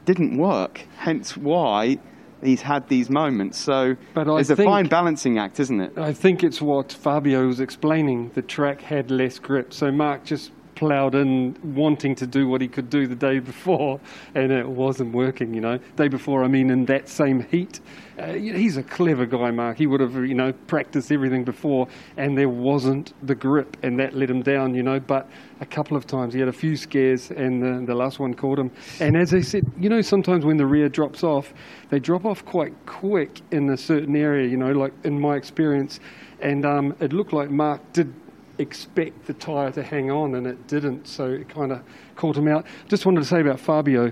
didn't 0.06 0.38
work. 0.38 0.82
Hence 0.97 1.38
why 1.38 1.97
he's 2.45 2.62
had 2.62 2.88
these 2.89 3.10
moments. 3.10 3.58
So 3.58 3.95
But 4.13 4.27
I 4.27 4.39
a 4.41 4.56
fine 4.56 4.88
balancing 4.88 5.38
act, 5.38 5.60
isn't 5.60 5.79
it? 5.79 5.97
I 5.97 6.13
think 6.13 6.43
it's 6.43 6.62
what 6.62 6.91
Fabio 6.91 7.47
was 7.47 7.60
explaining. 7.60 8.32
The 8.34 8.41
track 8.41 8.82
had 8.82 9.12
less 9.12 9.39
grip, 9.39 9.73
so 9.73 9.91
Marc 9.91 10.25
just 10.25 10.51
ploughed 10.83 11.15
in, 11.15 11.55
wanting 11.63 12.13
to 12.13 12.27
do 12.27 12.45
what 12.49 12.59
he 12.59 12.67
could 12.67 12.89
do 12.89 13.07
the 13.07 13.15
day 13.15 13.39
before, 13.39 14.01
and 14.35 14.51
it 14.51 14.67
wasn't 14.67 15.13
working. 15.13 15.53
You 15.53 15.61
know, 15.61 15.77
day 15.95 16.09
before, 16.09 16.43
I 16.43 16.49
mean, 16.49 16.69
in 16.69 16.85
that 16.85 17.07
same 17.07 17.45
heat. 17.49 17.79
Uh, 18.19 18.33
he's 18.33 18.75
a 18.75 18.83
clever 18.83 19.25
guy, 19.25 19.49
Marc. 19.49 19.77
He 19.77 19.87
would 19.87 20.01
have, 20.01 20.13
you 20.15 20.35
know, 20.35 20.51
practiced 20.67 21.09
everything 21.09 21.45
before, 21.45 21.87
and 22.17 22.37
there 22.37 22.49
wasn't 22.49 23.13
the 23.25 23.33
grip, 23.33 23.77
and 23.81 23.97
that 23.99 24.13
let 24.13 24.29
him 24.29 24.41
down. 24.41 24.75
You 24.75 24.83
know, 24.83 24.99
but 24.99 25.29
a 25.61 25.65
couple 25.65 25.95
of 25.95 26.05
times 26.05 26.33
he 26.33 26.39
had 26.41 26.49
a 26.49 26.53
few 26.53 26.75
scares, 26.75 27.31
and 27.31 27.63
the, 27.63 27.85
the 27.85 27.95
last 27.95 28.19
one 28.19 28.33
caught 28.33 28.59
him. 28.59 28.71
And 28.99 29.15
as 29.15 29.33
I 29.33 29.39
said, 29.39 29.63
you 29.79 29.87
know, 29.87 30.01
sometimes 30.01 30.43
when 30.43 30.57
the 30.57 30.65
rear 30.65 30.89
drops 30.89 31.23
off, 31.23 31.53
they 31.91 31.99
drop 31.99 32.25
off 32.25 32.43
quite 32.43 32.73
quick 32.85 33.39
in 33.51 33.69
a 33.69 33.77
certain 33.77 34.17
area. 34.17 34.49
You 34.49 34.57
know, 34.57 34.73
like 34.73 34.93
in 35.05 35.17
my 35.17 35.37
experience, 35.37 36.01
and 36.41 36.65
um, 36.65 36.93
it 36.99 37.13
looked 37.13 37.31
like 37.31 37.49
Mark 37.49 37.81
did 37.93 38.13
expect 38.57 39.25
the 39.25 39.33
tyre 39.33 39.71
to 39.71 39.83
hang 39.83 40.11
on, 40.11 40.35
and 40.35 40.47
it 40.47 40.67
didn't. 40.67 41.07
So 41.07 41.25
it 41.25 41.49
kind 41.49 41.71
of 41.71 41.81
caught 42.15 42.37
him 42.37 42.47
out. 42.47 42.65
Just 42.87 43.05
wanted 43.05 43.21
to 43.21 43.27
say 43.27 43.41
about 43.41 43.59
Fabio. 43.59 44.11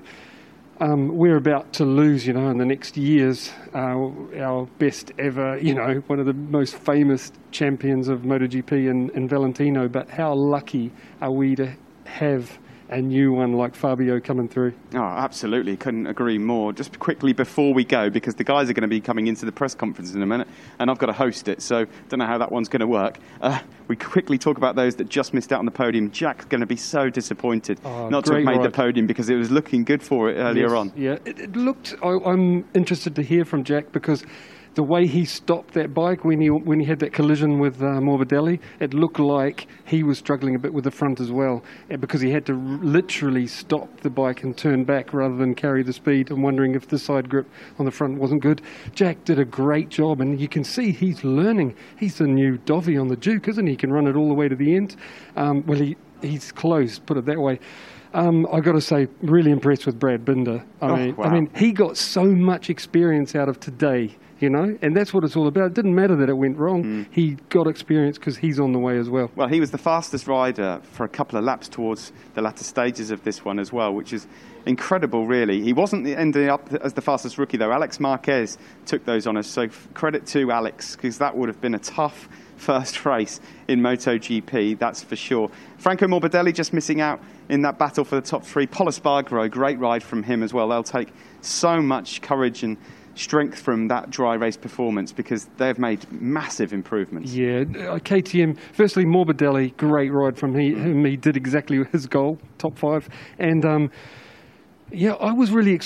Um, 0.79 1.09
we're 1.15 1.37
about 1.37 1.73
to 1.73 1.85
lose, 1.85 2.25
you 2.25 2.33
know, 2.33 2.49
in 2.49 2.57
the 2.57 2.65
next 2.65 2.97
years, 2.97 3.51
uh, 3.75 4.09
our 4.39 4.65
best 4.79 5.11
ever, 5.19 5.59
you 5.59 5.75
know, 5.75 6.01
one 6.07 6.19
of 6.19 6.25
the 6.25 6.33
most 6.33 6.75
famous 6.75 7.31
champions 7.51 8.07
of 8.07 8.21
MotoGP 8.21 8.89
in, 8.89 9.11
in 9.11 9.27
Valentino. 9.27 9.87
But 9.87 10.09
how 10.09 10.33
lucky 10.33 10.91
are 11.21 11.31
we 11.31 11.55
to 11.55 11.75
have 12.05 12.57
a 12.91 13.01
new 13.01 13.31
one 13.31 13.53
like 13.53 13.73
Fabio 13.73 14.19
coming 14.19 14.49
through? 14.49 14.73
Oh, 14.93 14.99
absolutely. 14.99 15.77
Couldn't 15.77 16.07
agree 16.07 16.37
more. 16.37 16.73
Just 16.73 16.99
quickly 16.99 17.31
before 17.31 17.73
we 17.73 17.85
go, 17.85 18.09
because 18.09 18.35
the 18.35 18.43
guys 18.43 18.69
are 18.69 18.73
going 18.73 18.81
to 18.81 18.87
be 18.89 18.99
coming 18.99 19.27
into 19.27 19.45
the 19.45 19.51
press 19.51 19.73
conference 19.73 20.13
in 20.13 20.21
a 20.21 20.25
minute, 20.25 20.47
and 20.77 20.91
I've 20.91 20.97
got 20.97 21.05
to 21.07 21.13
host 21.13 21.47
it, 21.47 21.61
so 21.61 21.85
don't 22.09 22.19
know 22.19 22.25
how 22.25 22.37
that 22.37 22.51
one's 22.51 22.67
going 22.67 22.81
to 22.81 22.87
work. 22.87 23.17
Uh, 23.39 23.59
we 23.87 23.95
quickly 23.95 24.37
talk 24.37 24.57
about 24.57 24.75
those 24.75 24.95
that 24.97 25.07
just 25.09 25.33
missed 25.33 25.53
out 25.53 25.59
on 25.59 25.65
the 25.65 25.71
podium. 25.71 26.11
Jack's 26.11 26.45
going 26.45 26.61
to 26.61 26.67
be 26.67 26.75
so 26.75 27.09
disappointed 27.09 27.79
Oh, 27.83 28.09
not 28.09 28.25
to 28.25 28.33
have 28.35 28.43
made 28.43 28.61
the 28.61 28.69
podium 28.69 29.07
because 29.07 29.29
it 29.29 29.35
was 29.35 29.49
looking 29.51 29.83
good 29.85 30.03
for 30.03 30.29
it 30.29 30.35
earlier 30.35 30.67
Yes, 30.67 30.71
on. 30.73 30.93
Yeah, 30.95 31.17
it, 31.25 31.39
it 31.39 31.55
looked. 31.55 31.95
I, 32.03 32.17
I'm 32.25 32.65
interested 32.73 33.15
to 33.15 33.21
hear 33.23 33.45
from 33.45 33.63
Jack 33.63 33.91
because 33.93 34.25
the 34.73 34.83
way 34.83 35.05
he 35.05 35.25
stopped 35.25 35.73
that 35.73 35.93
bike 35.93 36.23
when 36.23 36.39
he 36.39 36.49
when 36.49 36.79
he 36.79 36.85
had 36.85 36.99
that 36.99 37.11
collision 37.11 37.59
with 37.59 37.81
uh, 37.81 37.99
Morbidelli, 37.99 38.59
it 38.79 38.93
looked 38.93 39.19
like 39.19 39.67
he 39.85 40.01
was 40.03 40.17
struggling 40.17 40.55
a 40.55 40.59
bit 40.59 40.73
with 40.73 40.85
the 40.85 40.91
front 40.91 41.19
as 41.19 41.29
well, 41.31 41.61
eh, 41.89 41.97
because 41.97 42.21
he 42.21 42.31
had 42.31 42.45
to 42.45 42.53
r- 42.53 42.59
literally 42.81 43.47
stop 43.47 43.89
the 44.01 44.09
bike 44.09 44.43
and 44.43 44.55
turn 44.57 44.85
back 44.85 45.13
rather 45.13 45.35
than 45.35 45.55
carry 45.55 45.83
the 45.83 45.91
speed. 45.91 46.31
I'm 46.31 46.41
wondering 46.41 46.73
if 46.75 46.87
the 46.87 46.97
side 46.97 47.29
grip 47.29 47.49
on 47.79 47.85
the 47.85 47.91
front 47.91 48.17
wasn't 48.17 48.41
good. 48.41 48.61
Jack 48.95 49.23
did 49.25 49.39
a 49.39 49.45
great 49.45 49.89
job, 49.89 50.21
and 50.21 50.39
you 50.39 50.47
can 50.47 50.63
see 50.63 50.91
he's 50.91 51.23
learning. 51.23 51.75
He's 51.97 52.17
the 52.17 52.27
new 52.27 52.57
Dovi 52.59 52.99
on 52.99 53.09
the 53.09 53.17
Duke, 53.17 53.49
isn't 53.49 53.65
he? 53.65 53.73
He 53.73 53.77
can 53.77 53.91
run 53.91 54.07
it 54.07 54.15
all 54.15 54.29
the 54.29 54.33
way 54.33 54.47
to 54.47 54.55
the 54.55 54.75
end. 54.75 54.95
Um, 55.35 55.65
well, 55.65 55.79
he 55.79 55.97
he's 56.21 56.51
close, 56.51 56.97
put 56.99 57.17
it 57.17 57.25
that 57.25 57.39
way. 57.39 57.59
Um, 58.13 58.45
I 58.51 58.59
got 58.59 58.73
to 58.73 58.81
say, 58.81 59.07
really 59.21 59.51
impressed 59.51 59.85
with 59.85 59.97
Brad 59.99 60.23
Binder. 60.25 60.63
I 60.81 60.85
Oh, 60.89 60.95
mean, 60.97 61.15
wow. 61.15 61.25
I 61.25 61.29
mean, 61.33 61.49
he 61.55 61.71
got 61.71 61.95
so 61.97 62.25
much 62.25 62.69
experience 62.69 63.35
out 63.35 63.47
of 63.49 63.59
today, 63.59 64.15
you 64.41 64.49
know, 64.49 64.77
and 64.81 64.95
that's 64.95 65.13
what 65.13 65.23
it's 65.23 65.35
all 65.35 65.47
about. 65.47 65.67
It 65.67 65.73
didn't 65.73 65.93
matter 65.93 66.15
that 66.15 66.29
it 66.29 66.37
went 66.37 66.57
wrong. 66.57 66.83
Mm. 66.83 67.05
He 67.11 67.37
got 67.49 67.67
experience 67.67 68.17
because 68.17 68.37
he's 68.37 68.59
on 68.59 68.73
the 68.73 68.79
way 68.79 68.97
as 68.97 69.09
well. 69.09 69.29
Well, 69.35 69.47
he 69.47 69.59
was 69.59 69.71
the 69.71 69.77
fastest 69.77 70.27
rider 70.27 70.81
for 70.93 71.03
a 71.03 71.09
couple 71.09 71.37
of 71.37 71.43
laps 71.43 71.67
towards 71.69 72.11
the 72.33 72.41
latter 72.41 72.63
stages 72.63 73.11
of 73.11 73.23
this 73.23 73.45
one 73.45 73.59
as 73.59 73.71
well, 73.71 73.93
which 73.93 74.13
is 74.13 74.27
incredible, 74.65 75.27
really. 75.27 75.61
He 75.61 75.73
wasn't 75.73 76.07
ending 76.07 76.49
up 76.49 76.73
as 76.73 76.93
the 76.93 77.01
fastest 77.01 77.37
rookie, 77.37 77.57
though. 77.57 77.71
Alex 77.71 77.99
Marquez 77.99 78.57
took 78.85 79.05
those 79.05 79.27
on 79.27 79.37
us, 79.37 79.47
so 79.47 79.67
credit 79.93 80.25
to 80.27 80.51
Alex, 80.51 80.95
because 80.95 81.19
that 81.19 81.37
would 81.37 81.47
have 81.47 81.61
been 81.61 81.75
a 81.75 81.79
tough 81.79 82.27
first 82.61 83.05
race 83.05 83.39
in 83.67 83.81
MotoGP, 83.81 84.77
that's 84.77 85.03
for 85.03 85.15
sure. 85.15 85.49
Franco 85.77 86.05
Morbidelli 86.05 86.53
just 86.53 86.73
missing 86.73 87.01
out 87.01 87.19
in 87.49 87.63
that 87.63 87.79
battle 87.79 88.05
for 88.05 88.15
the 88.15 88.21
top 88.21 88.43
three. 88.43 88.67
Pol 88.67 88.87
Espargaro, 88.87 89.49
great 89.49 89.79
ride 89.79 90.03
from 90.03 90.21
him 90.21 90.43
as 90.43 90.53
well. 90.53 90.69
They'll 90.69 90.83
take 90.83 91.09
so 91.41 91.81
much 91.81 92.21
courage 92.21 92.61
and 92.61 92.77
strength 93.21 93.59
from 93.59 93.87
that 93.87 94.09
dry 94.09 94.35
race 94.35 94.57
performance 94.57 95.11
because 95.11 95.45
they've 95.57 95.79
made 95.79 96.11
massive 96.11 96.73
improvements. 96.73 97.33
Yeah, 97.33 97.59
uh, 97.59 97.99
KTM. 97.99 98.57
Firstly, 98.73 99.05
Morbidelli, 99.05 99.75
great 99.77 100.11
ride 100.11 100.37
from 100.37 100.55
him. 100.55 101.05
He 101.05 101.17
did 101.17 101.37
exactly 101.37 101.83
his 101.91 102.07
goal, 102.07 102.39
top 102.57 102.77
five. 102.77 103.07
And 103.39 103.65
um, 103.65 103.91
yeah, 104.91 105.13
I 105.13 105.31
was 105.31 105.51
really, 105.51 105.79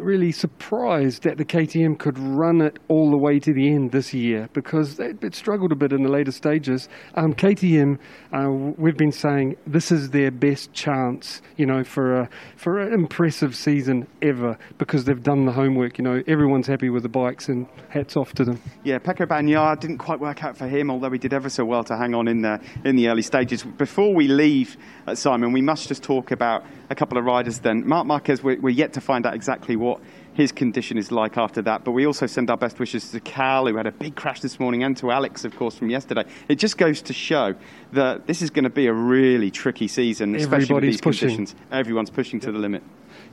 really 0.00 0.32
surprised 0.32 1.22
that 1.24 1.36
the 1.36 1.44
KTM 1.44 1.98
could 1.98 2.18
run 2.18 2.60
it 2.60 2.78
all 2.88 3.10
the 3.10 3.18
way 3.18 3.38
to 3.38 3.52
the 3.52 3.68
end 3.68 3.92
this 3.92 4.12
year 4.14 4.48
because 4.52 4.98
it 4.98 5.34
struggled 5.34 5.72
a 5.72 5.76
bit 5.76 5.92
in 5.92 6.02
the 6.02 6.08
later 6.08 6.32
stages. 6.32 6.88
Um, 7.14 7.32
KTM, 7.34 7.98
uh, 8.32 8.50
we've 8.78 8.96
been 8.96 9.12
saying 9.12 9.56
this 9.66 9.90
is 9.90 10.10
their 10.10 10.30
best 10.30 10.72
chance, 10.72 11.42
you 11.56 11.66
know, 11.66 11.84
for 11.84 12.20
a 12.20 12.28
for 12.56 12.78
an 12.78 12.92
impressive 12.92 13.54
season 13.56 14.06
ever 14.22 14.58
because 14.78 15.04
they've 15.04 15.22
done 15.22 15.44
the 15.44 15.52
homework. 15.52 15.98
You 15.98 16.04
know, 16.04 16.22
everyone's 16.26 16.66
happy 16.66 16.90
with 16.90 17.02
the 17.02 17.08
bikes, 17.08 17.48
and 17.48 17.66
hats 17.88 18.16
off 18.16 18.32
to 18.34 18.44
them. 18.44 18.60
Yeah, 18.84 18.98
Pecco 18.98 19.26
Bagnaia 19.26 19.78
didn't 19.80 19.98
quite 19.98 20.20
work 20.20 20.44
out 20.44 20.56
for 20.56 20.68
him, 20.68 20.90
although 20.90 21.10
he 21.10 21.18
did 21.18 21.32
ever 21.32 21.48
so 21.48 21.64
well 21.64 21.84
to 21.84 21.96
hang 21.96 22.14
on 22.14 22.28
in 22.28 22.42
the 22.42 22.60
in 22.84 22.96
the 22.96 23.08
early 23.08 23.22
stages. 23.22 23.62
Before 23.62 24.14
we 24.14 24.28
leave, 24.28 24.76
uh, 25.06 25.14
Simon, 25.14 25.52
we 25.52 25.62
must 25.62 25.88
just 25.88 26.02
talk 26.02 26.30
about 26.30 26.64
a 26.90 26.94
couple 26.94 27.18
of 27.18 27.24
riders. 27.24 27.60
Then 27.60 27.86
Marc 27.86 28.06
Marquez, 28.06 28.42
we're, 28.42 28.60
we're 28.60 28.70
yet 28.70 28.92
to 28.94 29.00
find 29.00 29.26
out 29.26 29.34
exactly 29.34 29.76
what 29.76 29.87
his 30.34 30.52
condition 30.52 30.96
is 30.98 31.10
like 31.10 31.36
after 31.36 31.60
that. 31.62 31.84
But 31.84 31.92
we 31.92 32.06
also 32.06 32.26
send 32.26 32.48
our 32.50 32.56
best 32.56 32.78
wishes 32.78 33.10
to 33.10 33.20
Cal, 33.20 33.66
who 33.66 33.76
had 33.76 33.86
a 33.86 33.92
big 33.92 34.14
crash 34.14 34.40
this 34.40 34.60
morning, 34.60 34.84
and 34.84 34.96
to 34.98 35.10
Alex, 35.10 35.44
of 35.44 35.56
course, 35.56 35.76
from 35.76 35.90
yesterday. 35.90 36.24
It 36.48 36.56
just 36.56 36.78
goes 36.78 37.02
to 37.02 37.12
show 37.12 37.54
that 37.92 38.26
this 38.26 38.40
is 38.40 38.50
going 38.50 38.64
to 38.64 38.70
be 38.70 38.86
a 38.86 38.92
really 38.92 39.50
tricky 39.50 39.88
season, 39.88 40.34
especially 40.36 40.74
with 40.74 40.84
these 40.84 41.00
pushing. 41.00 41.28
conditions. 41.28 41.54
Everyone's 41.72 42.10
pushing 42.10 42.38
to 42.40 42.52
the 42.52 42.58
limit. 42.58 42.82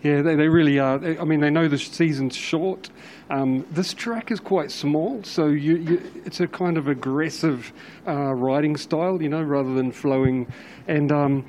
Yeah, 0.04 0.22
they, 0.22 0.36
they 0.36 0.50
really 0.50 0.80
are. 0.80 0.98
They- 0.98 1.18
I 1.18 1.24
mean, 1.24 1.40
they 1.40 1.50
know 1.50 1.68
the 1.68 1.78
season's 1.78 2.36
short. 2.36 2.90
Um, 3.30 3.66
this 3.72 3.94
track 3.94 4.32
is 4.32 4.40
quite 4.40 4.72
small, 4.72 5.24
so 5.24 5.48
you, 5.48 5.78
you, 5.78 6.12
it's 6.26 6.40
a 6.40 6.48
kind 6.48 6.78
of 6.78 6.88
aggressive 6.88 7.72
uh, 8.08 8.34
riding 8.34 8.78
style, 8.78 9.22
you 9.22 9.30
know, 9.30 9.42
rather 9.42 9.74
than 9.74 9.92
flowing. 9.92 10.48
And 10.88 11.12
um, 11.12 11.46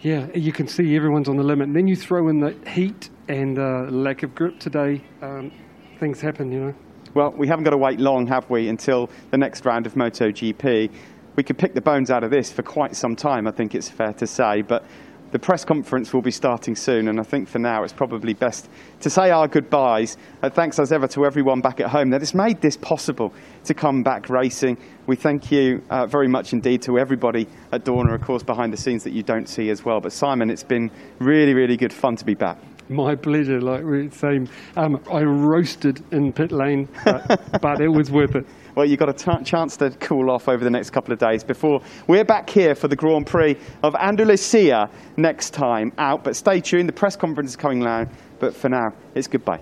yeah, 0.00 0.26
you 0.34 0.52
can 0.52 0.66
see 0.66 0.96
everyone's 0.96 1.28
on 1.28 1.36
the 1.36 1.44
limit. 1.44 1.68
And 1.68 1.76
then 1.76 1.86
you 1.86 1.96
throw 1.96 2.28
in 2.28 2.40
the 2.40 2.56
heat 2.68 3.10
and 3.28 3.58
uh, 3.58 3.86
lack 3.90 4.22
of 4.22 4.34
grip 4.34 4.58
today. 4.58 5.02
Um, 5.20 5.52
things 5.98 6.20
happen, 6.20 6.50
you 6.50 6.60
know. 6.60 6.74
Well, 7.14 7.32
we 7.36 7.46
haven't 7.46 7.64
got 7.64 7.70
to 7.70 7.78
wait 7.78 8.00
long, 8.00 8.26
have 8.28 8.48
we, 8.48 8.68
until 8.68 9.10
the 9.30 9.38
next 9.38 9.66
round 9.66 9.86
of 9.86 9.94
MotoGP. 9.94 10.90
We 11.36 11.42
could 11.42 11.58
pick 11.58 11.74
the 11.74 11.80
bones 11.80 12.10
out 12.10 12.24
of 12.24 12.30
this 12.30 12.50
for 12.50 12.62
quite 12.62 12.96
some 12.96 13.16
time, 13.16 13.46
I 13.46 13.50
think 13.50 13.74
it's 13.74 13.88
fair 13.88 14.12
to 14.14 14.26
say. 14.26 14.62
But 14.62 14.84
the 15.32 15.38
press 15.38 15.64
conference 15.64 16.12
will 16.12 16.20
be 16.20 16.30
starting 16.30 16.76
soon, 16.76 17.08
and 17.08 17.18
I 17.18 17.22
think 17.22 17.48
for 17.48 17.58
now 17.58 17.84
it's 17.84 17.92
probably 17.92 18.34
best 18.34 18.68
to 19.00 19.08
say 19.08 19.30
our 19.30 19.48
goodbyes. 19.48 20.18
Uh, 20.42 20.50
thanks 20.50 20.78
as 20.78 20.92
ever 20.92 21.08
to 21.08 21.24
everyone 21.24 21.62
back 21.62 21.80
at 21.80 21.88
home 21.88 22.10
that 22.10 22.20
has 22.20 22.34
made 22.34 22.60
this 22.60 22.76
possible 22.76 23.32
to 23.64 23.72
come 23.72 24.02
back 24.02 24.28
racing. 24.28 24.76
We 25.06 25.16
thank 25.16 25.50
you 25.50 25.82
uh, 25.88 26.06
very 26.06 26.28
much 26.28 26.52
indeed 26.52 26.82
to 26.82 26.98
everybody 26.98 27.48
at 27.72 27.84
Dorna, 27.84 28.14
of 28.14 28.20
course, 28.20 28.42
behind 28.42 28.74
the 28.74 28.76
scenes 28.76 29.04
that 29.04 29.14
you 29.14 29.22
don't 29.22 29.48
see 29.48 29.70
as 29.70 29.84
well. 29.84 30.00
But 30.00 30.12
Simon, 30.12 30.50
it's 30.50 30.64
been 30.64 30.90
really, 31.18 31.54
really 31.54 31.78
good 31.78 31.94
fun 31.94 32.16
to 32.16 32.26
be 32.26 32.34
back. 32.34 32.58
My 32.88 33.14
pleasure. 33.14 33.60
Like 33.60 33.84
we 33.84 34.10
same. 34.10 34.48
Um, 34.76 35.00
I 35.10 35.22
roasted 35.22 36.02
in 36.12 36.32
pit 36.32 36.52
lane, 36.52 36.88
but, 37.04 37.60
but 37.60 37.80
it 37.80 37.88
was 37.88 38.10
worth 38.10 38.36
it. 38.36 38.46
Well, 38.74 38.86
you've 38.86 38.98
got 38.98 39.10
a 39.10 39.12
t- 39.12 39.44
chance 39.44 39.76
to 39.76 39.90
cool 40.00 40.30
off 40.30 40.48
over 40.48 40.64
the 40.64 40.70
next 40.70 40.90
couple 40.90 41.12
of 41.12 41.18
days 41.18 41.44
before 41.44 41.82
we're 42.06 42.24
back 42.24 42.48
here 42.48 42.74
for 42.74 42.88
the 42.88 42.96
Grand 42.96 43.26
Prix 43.26 43.54
of 43.82 43.94
Andalusia 43.94 44.88
next 45.18 45.50
time 45.50 45.92
out. 45.98 46.24
But 46.24 46.36
stay 46.36 46.62
tuned, 46.62 46.88
the 46.88 46.94
press 46.94 47.14
conference 47.14 47.50
is 47.50 47.56
coming 47.56 47.80
now. 47.80 48.06
But 48.38 48.56
for 48.56 48.70
now, 48.70 48.94
it's 49.14 49.28
goodbye. 49.28 49.60